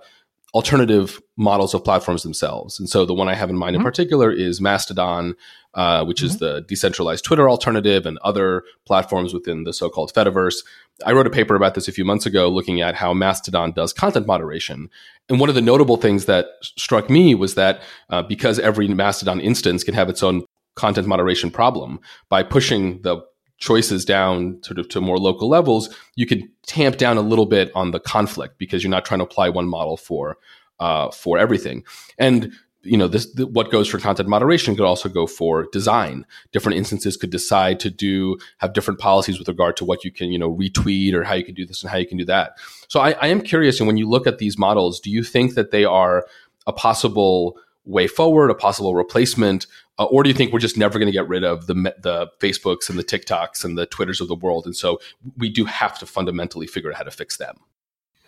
[0.53, 2.77] alternative models of platforms themselves.
[2.79, 3.81] And so the one I have in mind mm-hmm.
[3.81, 5.35] in particular is Mastodon,
[5.75, 6.25] uh, which mm-hmm.
[6.25, 10.65] is the decentralized Twitter alternative and other platforms within the so-called Fediverse.
[11.05, 13.93] I wrote a paper about this a few months ago looking at how Mastodon does
[13.93, 14.89] content moderation.
[15.29, 19.39] And one of the notable things that struck me was that uh, because every Mastodon
[19.39, 20.43] instance can have its own
[20.75, 21.99] content moderation problem,
[22.29, 23.21] by pushing the
[23.57, 27.71] choices down sort of to more local levels, you can tamp down a little bit
[27.75, 30.37] on the conflict because you're not trying to apply one model for
[30.79, 31.83] uh, for everything.
[32.17, 32.51] And
[32.83, 37.17] you know this what goes for content moderation could also go for design different instances
[37.17, 40.55] could decide to do have different policies with regard to what you can you know
[40.55, 43.11] retweet or how you can do this and how you can do that so i,
[43.11, 45.85] I am curious and when you look at these models do you think that they
[45.85, 46.25] are
[46.67, 49.67] a possible way forward a possible replacement
[49.99, 52.27] uh, or do you think we're just never going to get rid of the the
[52.39, 54.99] Facebooks and the TikToks and the Twitters of the world, and so
[55.37, 57.57] we do have to fundamentally figure out how to fix them?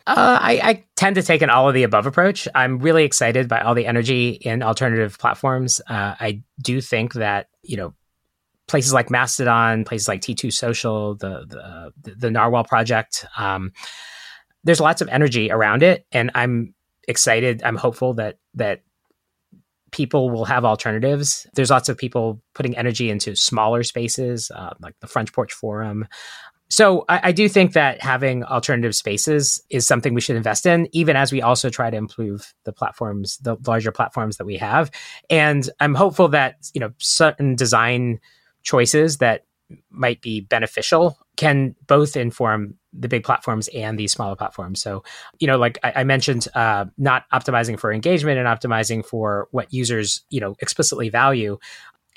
[0.06, 2.46] Uh, I, I, tend to take an all of the above approach.
[2.54, 5.80] I'm really excited by all the energy in alternative platforms.
[5.88, 7.94] Uh, I do think that you know
[8.68, 13.26] places like Mastodon, places like T2 Social, the the, the Narwhal project.
[13.38, 13.72] Um,
[14.66, 16.74] there's lots of energy around it, and I'm
[17.08, 17.64] excited.
[17.64, 18.82] I'm hopeful that that
[19.92, 21.48] people will have alternatives.
[21.54, 26.08] There's lots of people putting energy into smaller spaces, uh, like the Front Porch Forum.
[26.74, 30.88] So I, I, do think that having alternative spaces is something we should invest in,
[30.92, 34.90] even as we also try to improve the platforms, the larger platforms that we have.
[35.30, 38.20] And I'm hopeful that you know certain design
[38.64, 39.46] choices that
[39.92, 44.82] might be beneficial can both inform the big platforms and these smaller platforms.
[44.82, 45.04] So,
[45.40, 49.72] you know, like I, I mentioned, uh, not optimizing for engagement and optimizing for what
[49.74, 51.58] users, you know, explicitly value.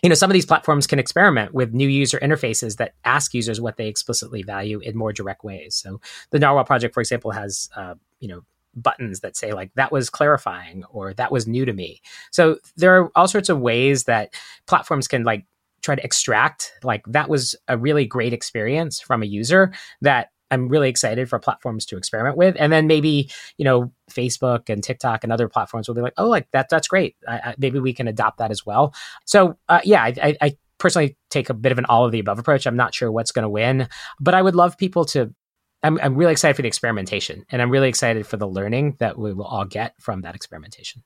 [0.03, 3.61] You know, some of these platforms can experiment with new user interfaces that ask users
[3.61, 5.75] what they explicitly value in more direct ways.
[5.75, 8.43] So, the Narwhal project, for example, has, uh, you know,
[8.77, 12.01] buttons that say like that was clarifying or that was new to me.
[12.31, 14.35] So there are all sorts of ways that
[14.67, 15.47] platforms can like
[15.83, 20.69] try to extract like that was a really great experience from a user that I'm
[20.69, 25.25] really excited for platforms to experiment with, and then maybe you know Facebook and TikTok
[25.25, 27.17] and other platforms will be like, oh, like that that's great.
[27.27, 28.95] I, I, maybe we can adopt that as well.
[29.25, 32.39] So uh, yeah, I, I, personally take a bit of an all of the above
[32.39, 32.67] approach.
[32.67, 33.89] I'm not sure what's going to win,
[34.21, 35.35] but I would love people to.
[35.83, 39.19] I'm, I'm really excited for the experimentation, and I'm really excited for the learning that
[39.19, 41.03] we will all get from that experimentation.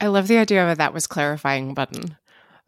[0.00, 2.16] I love the idea of that was clarifying button.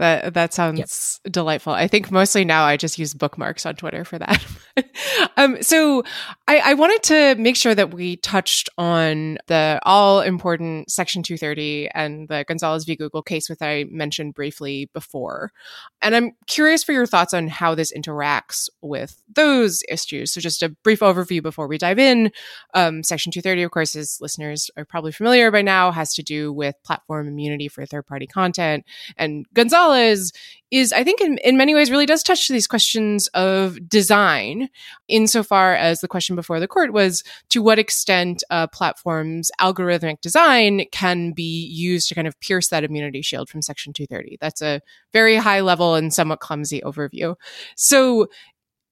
[0.01, 1.31] That that sounds yep.
[1.31, 1.75] delightful.
[1.75, 4.43] I think mostly now I just use bookmarks on Twitter for that.
[5.37, 6.05] um, so
[6.49, 11.91] I, I, wanted to make sure that we touched on the all important Section 230
[11.91, 12.97] and the Gonzalez v.
[12.97, 15.53] Google case, which I mentioned briefly before.
[16.01, 20.33] And I'm curious for your thoughts on how this interacts with those issues.
[20.33, 22.33] So just a brief overview before we dive in.
[22.73, 26.55] Um, Section 230, of course, as listeners are probably familiar by now, has to do
[26.55, 28.87] with platform immunity for third party content.
[29.19, 30.33] And Gonzalez is
[30.71, 34.69] is I think in, in many ways really does touch these questions of design
[35.09, 40.85] insofar as the question before the court was to what extent a platform's algorithmic design
[40.93, 44.81] can be used to kind of pierce that immunity shield from section 230 that's a
[45.13, 47.35] very high level and somewhat clumsy overview.
[47.77, 48.29] So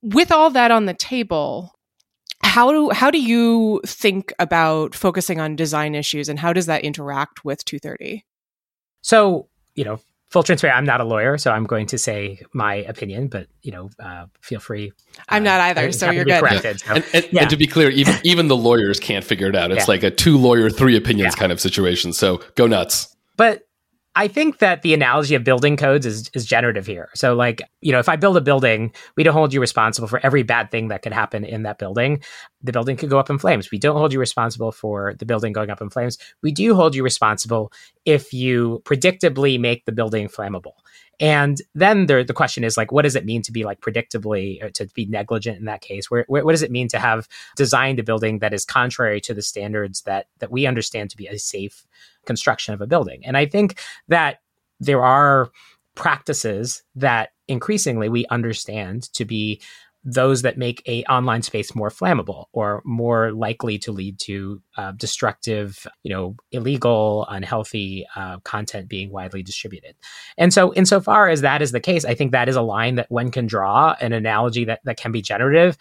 [0.03, 1.79] with all that on the table
[2.43, 6.83] how do how do you think about focusing on design issues and how does that
[6.85, 8.25] interact with 230
[9.03, 12.77] so you know full transparency, I'm not a lawyer, so I'm going to say my
[12.77, 14.93] opinion, but you know, uh, feel free.
[15.29, 16.41] I'm not uh, either, so you're good.
[16.41, 17.43] Corrected, so, and, and, yeah.
[17.43, 19.71] and, to be clear, even even the lawyers can't figure it out.
[19.71, 19.93] It's yeah.
[19.93, 21.41] like a two lawyer, three opinions yeah.
[21.41, 22.13] kind of situation.
[22.13, 23.15] So go nuts.
[23.37, 23.68] But
[24.19, 27.09] I think that the analogy of building codes is, is generative here.
[27.15, 30.19] So, like, you know, if I build a building, we don't hold you responsible for
[30.27, 32.25] every bad thing that could happen in that building.
[32.65, 33.71] The building could go up in flames.
[33.71, 36.19] We don't hold you responsible for the building going up in flames.
[36.43, 37.73] We do hold you responsible
[38.05, 40.73] if you predictably make the building flammable.
[41.21, 44.63] And then there, the question is like, what does it mean to be like predictably
[44.63, 46.11] or to be negligent in that case?
[46.11, 49.35] Where, where, what does it mean to have designed a building that is contrary to
[49.35, 51.87] the standards that that we understand to be a safe
[52.25, 53.25] construction of a building?
[53.25, 54.41] And I think that
[54.79, 55.51] there are
[55.97, 59.61] practices that increasingly we understand to be
[60.13, 64.93] those that make a online space more flammable or more likely to lead to uh,
[64.93, 69.95] destructive, you know, illegal, unhealthy uh, content being widely distributed.
[70.39, 73.11] And so, insofar as that is the case, I think that is a line that
[73.11, 75.77] one can draw, an analogy that that can be generative.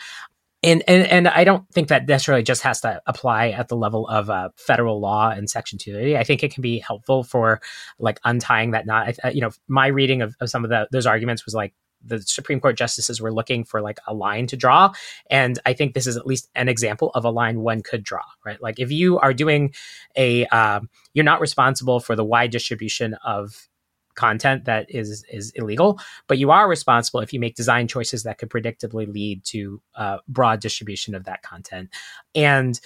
[0.63, 4.07] And, and and I don't think that necessarily just has to apply at the level
[4.07, 6.17] of uh, federal law and Section 230.
[6.17, 7.61] I think it can be helpful for
[7.99, 9.15] like untying that knot.
[9.23, 12.21] I, you know, my reading of, of some of the, those arguments was like the
[12.21, 14.91] Supreme Court justices were looking for like a line to draw.
[15.29, 18.23] And I think this is at least an example of a line one could draw,
[18.45, 18.61] right?
[18.61, 19.73] Like if you are doing
[20.15, 23.67] a, um, you're not responsible for the wide distribution of
[24.15, 28.37] content that is is illegal, but you are responsible if you make design choices that
[28.37, 31.89] could predictably lead to uh, broad distribution of that content.
[32.35, 32.79] And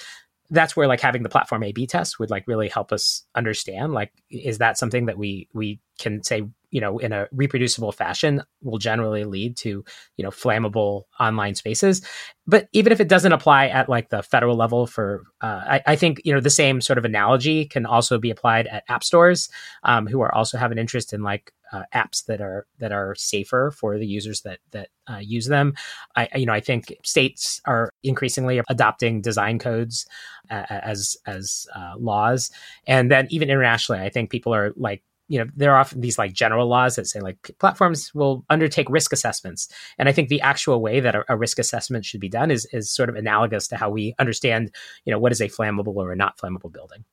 [0.51, 4.11] that's where like having the platform A/B test would like really help us understand like
[4.29, 8.77] is that something that we we can say you know in a reproducible fashion will
[8.77, 9.83] generally lead to
[10.17, 12.01] you know flammable online spaces
[12.47, 15.95] but even if it doesn't apply at like the federal level for uh, I, I,
[15.95, 19.49] think you know the same sort of analogy can also be applied at app stores
[19.83, 23.15] um, who are also have an interest in like uh, apps that are that are
[23.15, 25.73] safer for the users that that uh, use them.
[26.15, 30.05] I you know I think states are increasingly adopting design codes
[30.49, 32.51] uh, as as uh, laws,
[32.87, 36.17] and then even internationally, I think people are like you know there are often these
[36.17, 39.69] like general laws that say like platforms will undertake risk assessments.
[39.97, 42.67] And i think the actual way that a, a, risk assessment should be done is
[42.73, 44.71] is sort of analogous to how we understand
[45.05, 47.05] you know what is a flammable or a not flammable building.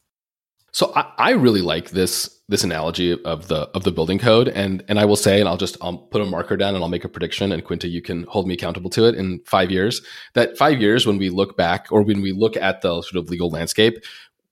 [0.72, 4.84] So I, I, really like this this analogy of the of the building code, and
[4.86, 7.04] and I will say, and I'll just I'll put a marker down and I'll make
[7.04, 10.02] a prediction, and Quinta, you can hold me accountable to it in five years.
[10.34, 13.30] That five years, when we look back or when we look at the sort of
[13.30, 13.98] legal landscape,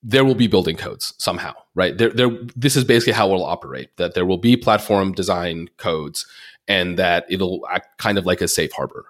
[0.09, 1.99] there will be building codes somehow, right?
[1.99, 2.31] There, there.
[2.55, 3.89] This is basically how it'll operate.
[3.97, 6.27] That there will be platform design codes,
[6.69, 9.07] and that it'll act kind of like a safe harbor.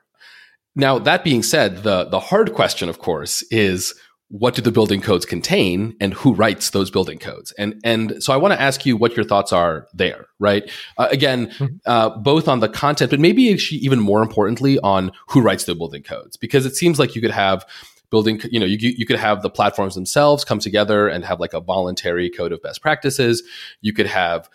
[0.74, 3.94] Now, that being said, the the hard question, of course, is
[4.28, 8.32] what do the building codes contain and who writes those building codes and and so
[8.32, 11.76] i want to ask you what your thoughts are there right uh, again mm-hmm.
[11.86, 16.02] uh, both on the content but maybe even more importantly on who writes the building
[16.02, 17.64] codes because it seems like you could have
[18.10, 21.52] building you know you, you could have the platforms themselves come together and have like
[21.52, 23.42] a voluntary code of best practices.
[23.80, 24.48] You could have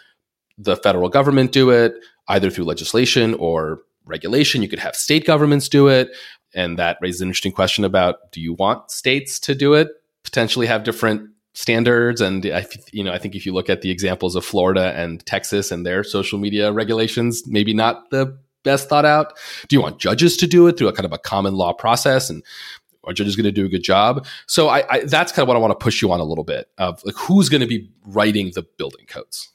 [0.58, 1.94] the federal government do it
[2.28, 4.62] either through legislation or regulation.
[4.62, 6.10] You could have state governments do it.
[6.54, 9.90] And that raises an interesting question about do you want states to do it?
[10.24, 12.22] Potentially have different standards.
[12.22, 15.26] And I, you know i think if you look at the examples of florida and
[15.26, 19.38] texas and their social media regulations maybe not the best thought out.
[19.68, 22.30] Do you want judges to do it through a kind of a common law process?
[22.30, 22.44] And
[23.04, 24.26] are judges going to do a good job.
[24.48, 26.44] So I, I that's kind of what i want to push you on a little
[26.44, 29.50] bit of like who's going to be writing the building codes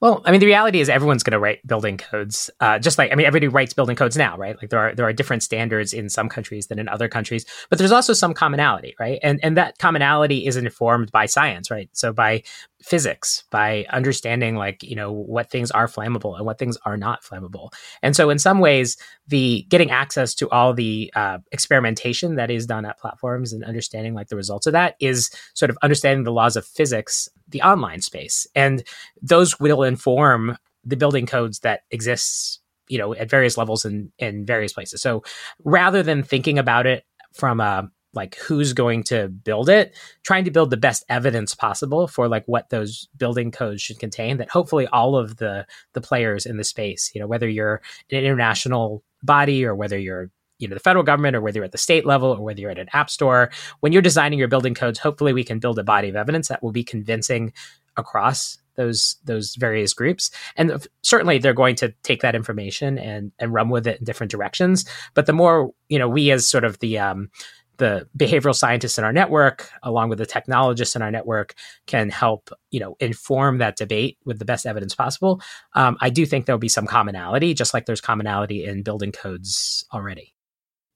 [0.00, 2.50] well, I mean, the reality is everyone's going to write building codes.
[2.58, 4.56] Uh, just like I mean, everybody writes building codes now, right?
[4.56, 7.78] Like there are there are different standards in some countries than in other countries, but
[7.78, 9.18] there's also some commonality, right?
[9.22, 11.90] And and that commonality is informed by science, right?
[11.92, 12.42] So by
[12.82, 17.22] physics by understanding like you know what things are flammable and what things are not
[17.22, 17.70] flammable
[18.02, 18.96] and so in some ways
[19.28, 24.14] the getting access to all the uh, experimentation that is done at platforms and understanding
[24.14, 28.00] like the results of that is sort of understanding the laws of physics the online
[28.00, 28.46] space.
[28.54, 28.82] And
[29.22, 34.44] those will inform the building codes that exists you know at various levels in in
[34.44, 35.00] various places.
[35.00, 35.22] So
[35.64, 40.50] rather than thinking about it from a like who's going to build it trying to
[40.50, 44.86] build the best evidence possible for like what those building codes should contain that hopefully
[44.88, 49.64] all of the the players in the space you know whether you're an international body
[49.64, 50.28] or whether you're
[50.60, 52.70] you know the federal government or whether you're at the state level or whether you're
[52.70, 53.50] at an app store
[53.80, 56.62] when you're designing your building codes hopefully we can build a body of evidence that
[56.62, 57.52] will be convincing
[57.96, 60.30] across those those various groups.
[60.56, 64.30] And certainly they're going to take that information and and run with it in different
[64.30, 64.84] directions.
[65.14, 67.30] But the more you know we as sort of the um
[67.76, 71.54] the behavioral scientists in our network along with the technologists in our network
[71.86, 75.40] can help you know inform that debate with the best evidence possible
[75.72, 79.82] um, i do think there'll be some commonality just like there's commonality in building codes
[79.94, 80.34] already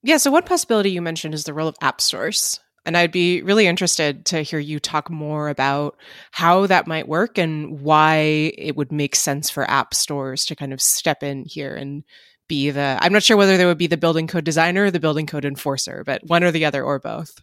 [0.05, 3.43] yeah so one possibility you mentioned is the role of app stores And I'd be
[3.43, 5.97] really interested to hear you talk more about
[6.33, 10.73] how that might work and why it would make sense for app stores to kind
[10.73, 12.05] of step in here and
[12.47, 15.01] be the I'm not sure whether they would be the building code designer or the
[15.01, 17.41] building code enforcer, but one or the other or both.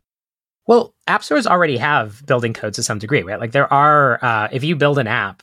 [0.67, 3.39] Well, app stores already have building codes to some degree, right?
[3.39, 5.41] Like there are, uh, if you build an app,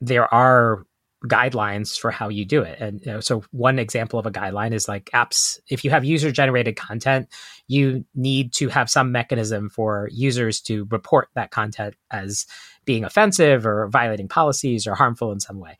[0.00, 0.84] there are
[1.24, 2.78] guidelines for how you do it.
[2.78, 6.04] And you know, so one example of a guideline is like apps, if you have
[6.04, 7.28] user generated content,
[7.66, 12.46] you need to have some mechanism for users to report that content as
[12.84, 15.78] being offensive or violating policies or harmful in some way.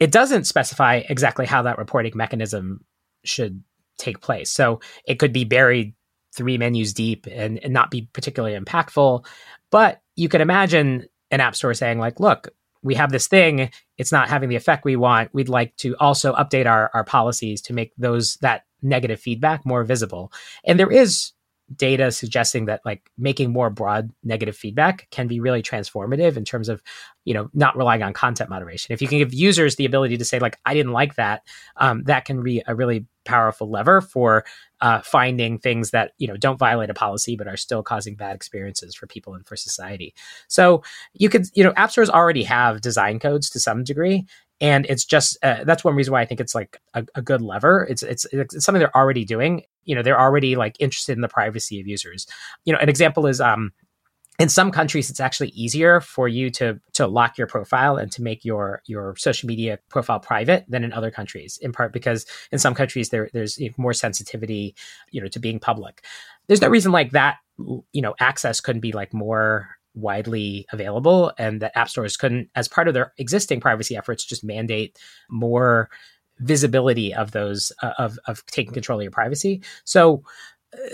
[0.00, 2.84] It doesn't specify exactly how that reporting mechanism
[3.24, 3.62] should
[3.96, 4.50] take place.
[4.50, 5.94] So it could be buried
[6.34, 9.24] three menus deep and, and not be particularly impactful.
[9.70, 12.48] But you can imagine an app store saying, like, look,
[12.84, 16.32] we have this thing it's not having the effect we want we'd like to also
[16.34, 20.32] update our, our policies to make those that negative feedback more visible.
[20.64, 21.32] And there is
[21.74, 26.68] data suggesting that like making more broad negative feedback can be really transformative in terms
[26.68, 26.82] of
[27.24, 28.92] you know not relying on content moderation.
[28.92, 31.42] If you can give users the ability to say like i didn't like that
[31.78, 34.44] um, that can be a really powerful lever for
[34.84, 38.36] uh, finding things that you know don't violate a policy but are still causing bad
[38.36, 40.14] experiences for people and for society
[40.46, 40.82] so
[41.14, 44.26] you could you know app stores already have design codes to some degree
[44.60, 47.42] and it's just uh, that's one reason why I think it's like a, a, good
[47.42, 47.86] lever.
[47.90, 49.62] It's, it's it's something they're already doing.
[49.82, 52.26] You know, they're already like interested in the privacy of users.
[52.64, 53.72] You know, an example is um,
[54.38, 58.22] in some countries it's actually easier for you to to lock your profile and to
[58.22, 62.58] make your your social media profile private than in other countries in part because in
[62.58, 64.74] some countries there there's more sensitivity
[65.10, 66.04] you know to being public.
[66.46, 71.62] There's no reason like that you know access couldn't be like more widely available and
[71.62, 74.98] that app stores couldn't as part of their existing privacy efforts just mandate
[75.30, 75.88] more
[76.40, 79.62] visibility of those uh, of of taking control of your privacy.
[79.84, 80.24] So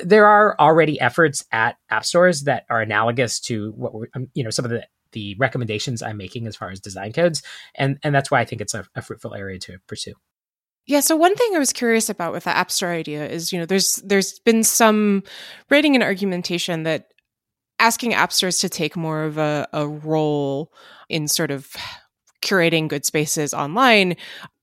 [0.04, 4.44] there are already efforts at app stores that are analogous to what we're um, you
[4.44, 7.42] know some of the the recommendations i'm making as far as design codes
[7.74, 10.14] and and that's why i think it's a, a fruitful area to pursue.
[10.86, 13.60] Yeah, so one thing I was curious about with the App Store idea is, you
[13.60, 15.22] know, there's there's been some
[15.70, 17.12] writing and argumentation that
[17.78, 20.72] asking app stores to take more of a, a role
[21.08, 21.76] in sort of
[22.42, 24.16] curating good spaces online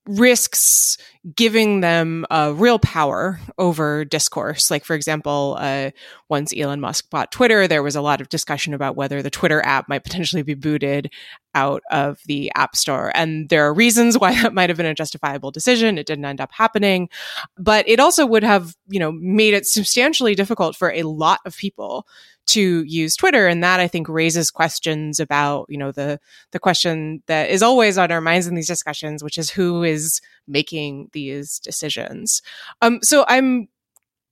[0.08, 0.96] risks
[1.36, 4.70] giving them uh, real power over discourse.
[4.70, 5.90] Like, for example, uh,
[6.30, 9.60] once Elon Musk bought Twitter, there was a lot of discussion about whether the Twitter
[9.62, 11.12] app might potentially be booted
[11.54, 13.12] out of the App Store.
[13.14, 15.98] And there are reasons why that might have been a justifiable decision.
[15.98, 17.10] It didn't end up happening.
[17.58, 21.56] But it also would have, you know, made it substantially difficult for a lot of
[21.56, 22.06] people
[22.48, 23.46] to use Twitter.
[23.46, 26.18] And that I think raises questions about, you know, the,
[26.52, 30.20] the question that is always on our minds in these discussions, which is who is
[30.46, 32.42] making these decisions.
[32.82, 33.68] Um, so I'm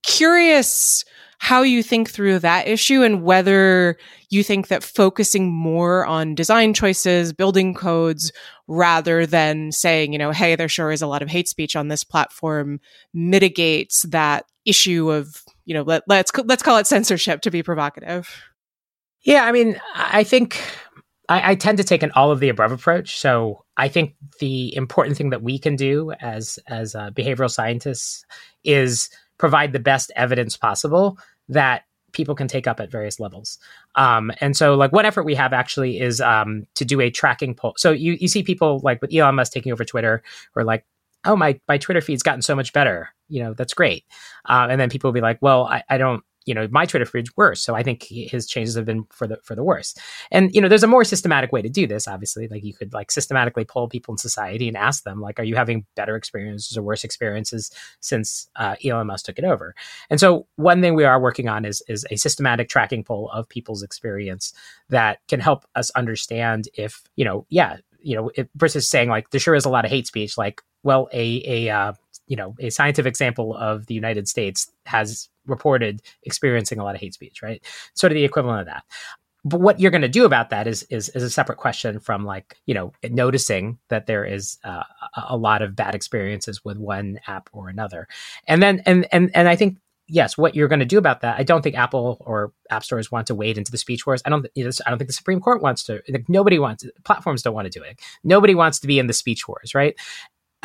[0.02, 1.04] curious
[1.38, 3.98] how you think through that issue and whether
[4.30, 8.32] you think that focusing more on design choices, building codes,
[8.68, 11.88] rather than saying, you know, hey, there sure is a lot of hate speech on
[11.88, 12.80] this platform
[13.12, 18.42] mitigates that issue of you know let, let's let's call it censorship to be provocative
[19.22, 20.60] yeah i mean i think
[21.28, 24.74] I, I, tend to take an all of the above approach so i think the
[24.74, 28.24] important thing that we can do as as uh, behavioral scientists
[28.64, 31.82] is provide the best evidence possible that
[32.16, 33.58] people can take up at various levels.
[33.94, 37.54] Um, and so, like, one effort we have actually is um, to do a tracking
[37.54, 37.74] poll.
[37.76, 40.22] So you you see people like with Elon Musk taking over Twitter,
[40.54, 40.84] or like
[41.26, 43.10] oh my my Twitter feed's gotten so much better.
[43.28, 44.04] You know, that's great.
[44.48, 47.04] Uh, and then people will be like, well, I, I don't you know my Twitter
[47.04, 47.60] feed's worse.
[47.60, 49.94] So I think his changes have been for the for the worse.
[50.30, 52.08] And you know, there's a more systematic way to do this.
[52.08, 55.44] Obviously, like you could like systematically poll people in society and ask them like, are
[55.44, 57.70] you having better experiences or worse experiences
[58.00, 59.74] since uh, Elon Musk took it over?
[60.08, 63.48] And so one thing we are working on is is a systematic tracking poll of
[63.48, 64.54] people's experience
[64.88, 69.40] that can help us understand if you know, yeah, you know, versus saying like there
[69.40, 70.38] sure is a lot of hate speech.
[70.38, 71.92] Like well, a a uh,
[72.28, 77.00] you know a scientific example of the United States has reported experiencing a lot of
[77.00, 77.62] hate speech, right?
[77.94, 78.84] Sort of the equivalent of that.
[79.44, 82.24] But what you're going to do about that is, is is a separate question from
[82.24, 84.84] like you know noticing that there is uh,
[85.28, 88.06] a lot of bad experiences with one app or another,
[88.46, 89.78] and then and and and I think
[90.08, 93.10] yes, what you're going to do about that, I don't think Apple or app stores
[93.10, 94.22] want to wade into the speech wars.
[94.24, 94.46] I don't.
[94.54, 96.00] You know, I don't think the Supreme Court wants to.
[96.08, 96.84] Like, nobody wants.
[97.04, 98.00] Platforms don't want to do it.
[98.22, 99.96] Nobody wants to be in the speech wars, right?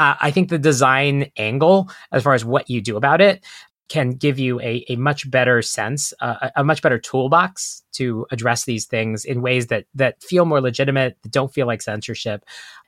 [0.02, 3.44] Uh, I think the design angle, as far as what you do about it,
[3.88, 8.66] can give you a, a much better sense, uh, a much better toolbox to address
[8.66, 12.44] these things in ways that that feel more legitimate, that don't feel like censorship.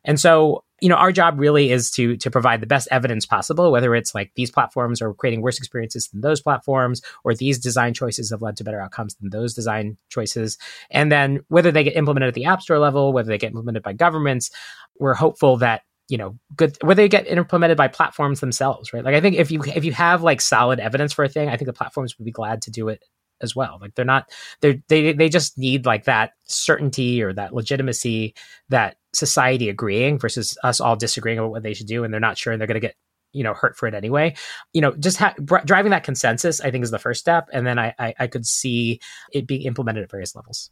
[0.05, 3.71] And so, you know, our job really is to to provide the best evidence possible,
[3.71, 7.93] whether it's like these platforms are creating worse experiences than those platforms, or these design
[7.93, 10.57] choices have led to better outcomes than those design choices.
[10.89, 13.83] And then whether they get implemented at the App Store level, whether they get implemented
[13.83, 14.49] by governments,
[14.97, 19.05] we're hopeful that you know good whether they get implemented by platforms themselves right?
[19.05, 21.55] Like i think if you if you have like solid evidence for a thing i
[21.55, 23.03] think the platforms would be glad to do it
[23.43, 23.77] as well.
[23.79, 24.31] Like they're not
[24.61, 28.33] they they they just need like that certainty or that legitimacy
[28.69, 32.37] that society agreeing versus us all disagreeing about what they should do and they're not
[32.37, 32.95] sure and they're going to get
[33.33, 34.35] you know hurt for it anyway.
[34.71, 35.35] You know just ha-
[35.65, 38.45] driving that consensus i think is the first step and then I, I i could
[38.45, 38.99] see
[39.31, 40.71] it being implemented at various levels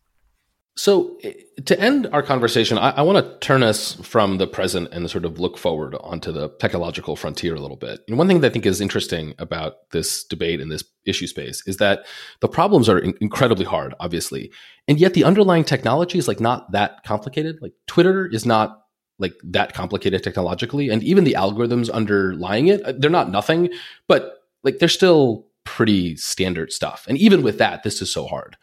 [0.76, 1.34] so, eh,
[1.66, 5.26] to end our conversation, I, I want to turn us from the present and sort
[5.26, 8.02] of look forward onto the technological frontier a little bit.
[8.08, 11.62] And one thing that I think is interesting about this debate in this issue space
[11.68, 12.06] is that
[12.40, 14.52] the problems are in- incredibly hard, obviously,
[14.88, 17.60] and yet the underlying technology is like not that complicated.
[17.62, 18.84] Like Twitter is not
[19.20, 23.70] like that complicated technologically, and even the algorithms underlying it, uh, they're not nothing,
[24.08, 27.06] but like they're still pretty standard stuff.
[27.08, 28.58] And even with that, this is so hard.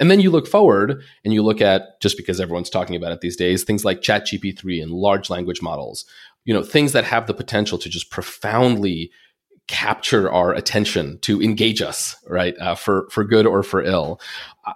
[0.00, 3.20] And then you look forward and you look at just because everyone's talking about it
[3.20, 6.06] these days, things like ChatGPT and large language models,
[6.46, 9.10] you know, things that have the potential to just profoundly
[9.68, 14.20] capture our attention to engage us, right, uh, for for good or for ill.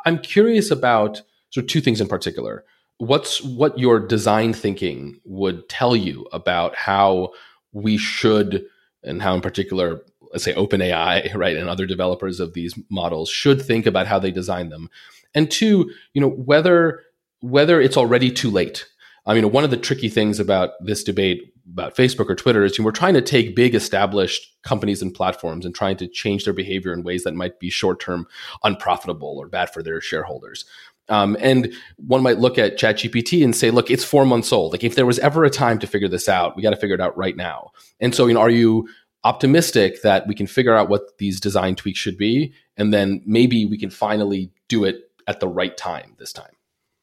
[0.04, 2.64] I'm curious about sort of two things in particular.
[2.98, 7.30] What's what your design thinking would tell you about how
[7.72, 8.66] we should,
[9.02, 10.02] and how in particular
[10.32, 14.30] let's say OpenAI, right, and other developers of these models should think about how they
[14.30, 14.88] design them.
[15.34, 17.02] And two, you know, whether
[17.40, 18.86] whether it's already too late.
[19.24, 22.76] I mean, one of the tricky things about this debate about Facebook or Twitter is
[22.76, 26.44] you know, we're trying to take big established companies and platforms and trying to change
[26.44, 28.26] their behavior in ways that might be short term
[28.64, 30.64] unprofitable or bad for their shareholders.
[31.10, 34.72] Um, and one might look at ChatGPT and say, look, it's four months old.
[34.72, 36.94] Like if there was ever a time to figure this out, we got to figure
[36.94, 37.70] it out right now.
[38.00, 38.88] And so, you know, are you
[39.28, 43.66] optimistic that we can figure out what these design tweaks should be, and then maybe
[43.66, 46.54] we can finally do it at the right time this time.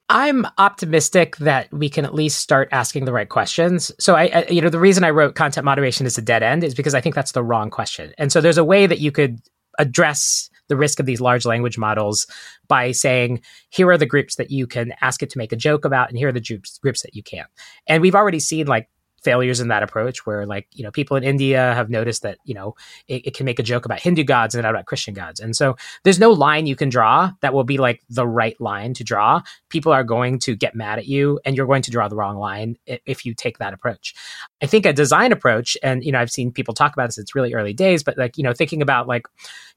[0.09, 3.91] I'm optimistic that we can at least start asking the right questions.
[3.99, 6.63] So I, I, you know, the reason I wrote content moderation is a dead end
[6.63, 8.13] is because I think that's the wrong question.
[8.17, 9.39] And so there's a way that you could
[9.77, 12.25] address the risk of these large language models
[12.67, 15.85] by saying, here are the groups that you can ask it to make a joke
[15.85, 17.49] about, and here are the groups, groups that you can't.
[17.85, 18.89] And we've already seen like
[19.25, 22.53] failures in that approach where like you know people in india have noticed that you
[22.53, 22.75] know
[23.07, 25.39] it, it, can make a joke about hindu gods and not about christian gods.
[25.39, 28.93] And so there's no line you can draw that will be like the right line
[28.93, 29.41] to draw.
[29.69, 32.37] People are going to get mad at you and you're going to draw the wrong
[32.37, 34.13] line if you take that approach.
[34.61, 37.35] I think a design approach and you know i've seen people talk about this it's
[37.35, 39.27] really early days but like you know thinking about like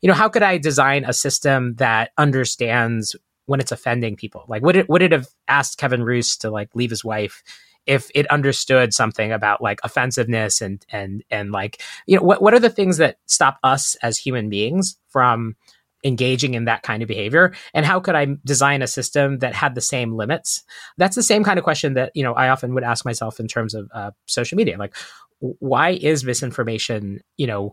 [0.02, 4.44] you know how could i design a system that understands when it's offending people?
[4.48, 7.42] Like would it would it have asked kevin roose to like leave his wife
[7.88, 12.54] if it understood something about like offensiveness and and and like you know what what
[12.54, 15.56] are the things that stop us as human beings from
[16.04, 17.52] engaging in that kind of behavior?
[17.74, 20.62] And how could i design a system that had the same limits?
[20.98, 23.48] That's the same kind of question that you know i often would ask myself in
[23.48, 24.94] terms of uh, social media like
[25.40, 27.72] why is misinformation you know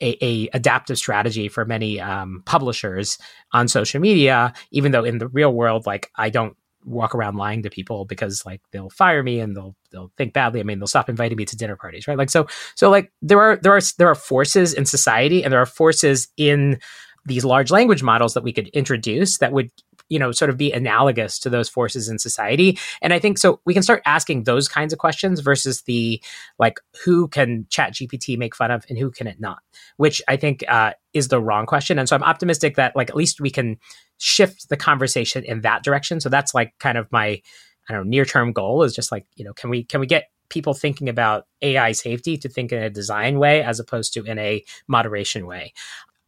[0.00, 3.18] a, a, adaptive strategy for many um, publishers
[3.52, 7.62] on social media, even though in the real world, like I don't walk around lying
[7.62, 10.60] to people because like they'll fire me and they'll they'll think badly.
[10.60, 12.18] I mean, they'll stop inviting me to dinner parties, right?
[12.18, 15.60] Like so so like there are there are there are forces in society and there
[15.60, 16.78] are forces in
[17.24, 19.70] these large language models that we could introduce that would
[20.08, 23.60] you know sort of be analogous to those forces in society and i think so
[23.64, 26.22] we can start asking those kinds of questions versus the
[26.58, 29.62] like who can chat gpt make fun of and who can it not
[29.96, 33.16] which i think uh, is the wrong question and so i'm optimistic that like at
[33.16, 33.78] least we can
[34.22, 36.20] shift the conversation in that direction.
[36.20, 37.42] So that's like kind of my
[37.88, 40.06] I don't know near term goal is just like you know can we can we
[40.06, 44.22] get people thinking about AI safety to think in a design way as opposed to
[44.22, 45.72] in a moderation way.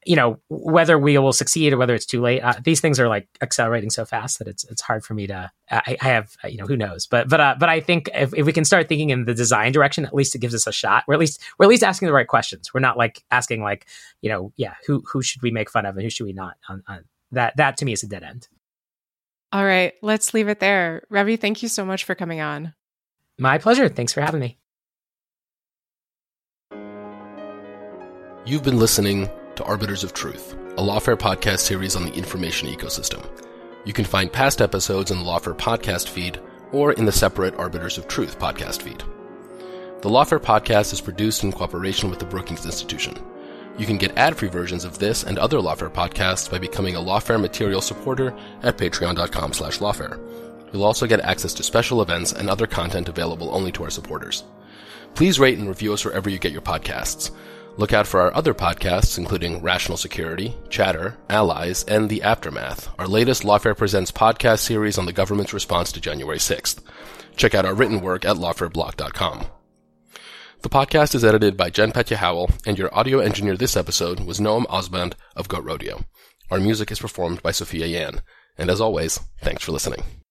[0.05, 2.41] You know whether we will succeed or whether it's too late.
[2.41, 5.51] Uh, these things are like accelerating so fast that it's it's hard for me to.
[5.71, 8.45] I, I have you know who knows, but but uh, but I think if, if
[8.45, 11.05] we can start thinking in the design direction, at least it gives us a shot.
[11.07, 12.75] We're at least we're at least asking the right questions.
[12.75, 13.87] We're not like asking like
[14.21, 16.57] you know yeah who who should we make fun of and who should we not
[16.69, 18.49] on, on that that to me is a dead end.
[19.53, 21.05] All right, let's leave it there.
[21.11, 22.75] Ravi, thank you so much for coming on.
[23.39, 23.89] My pleasure.
[23.89, 24.59] Thanks for having me.
[28.47, 33.25] You've been listening to Arbiters of Truth, a Lawfare podcast series on the information ecosystem.
[33.85, 36.41] You can find past episodes in the Lawfare podcast feed
[36.73, 39.03] or in the separate Arbiters of Truth podcast feed.
[40.03, 43.17] The Lawfare podcast is produced in cooperation with the Brookings Institution.
[43.77, 47.41] You can get ad-free versions of this and other Lawfare podcasts by becoming a Lawfare
[47.41, 50.19] material supporter at patreon.com slash lawfare.
[50.73, 54.45] You'll also get access to special events and other content available only to our supporters.
[55.15, 57.31] Please rate and review us wherever you get your podcasts.
[57.77, 63.09] Look out for our other podcasts, including Rational Security, Chatter, Allies, and The Aftermath, our
[63.09, 66.81] latest Lawfare Presents podcast series on the government's response to January 6th.
[67.37, 69.47] Check out our written work at lawfareblog.com.
[70.65, 74.41] The podcast is edited by Jen Patja Howell, and your audio engineer this episode was
[74.41, 76.05] Noam Osband of Goat Rodeo.
[76.51, 78.23] Our music is performed by Sophia Yan.
[78.57, 80.24] And as always, thanks for listening.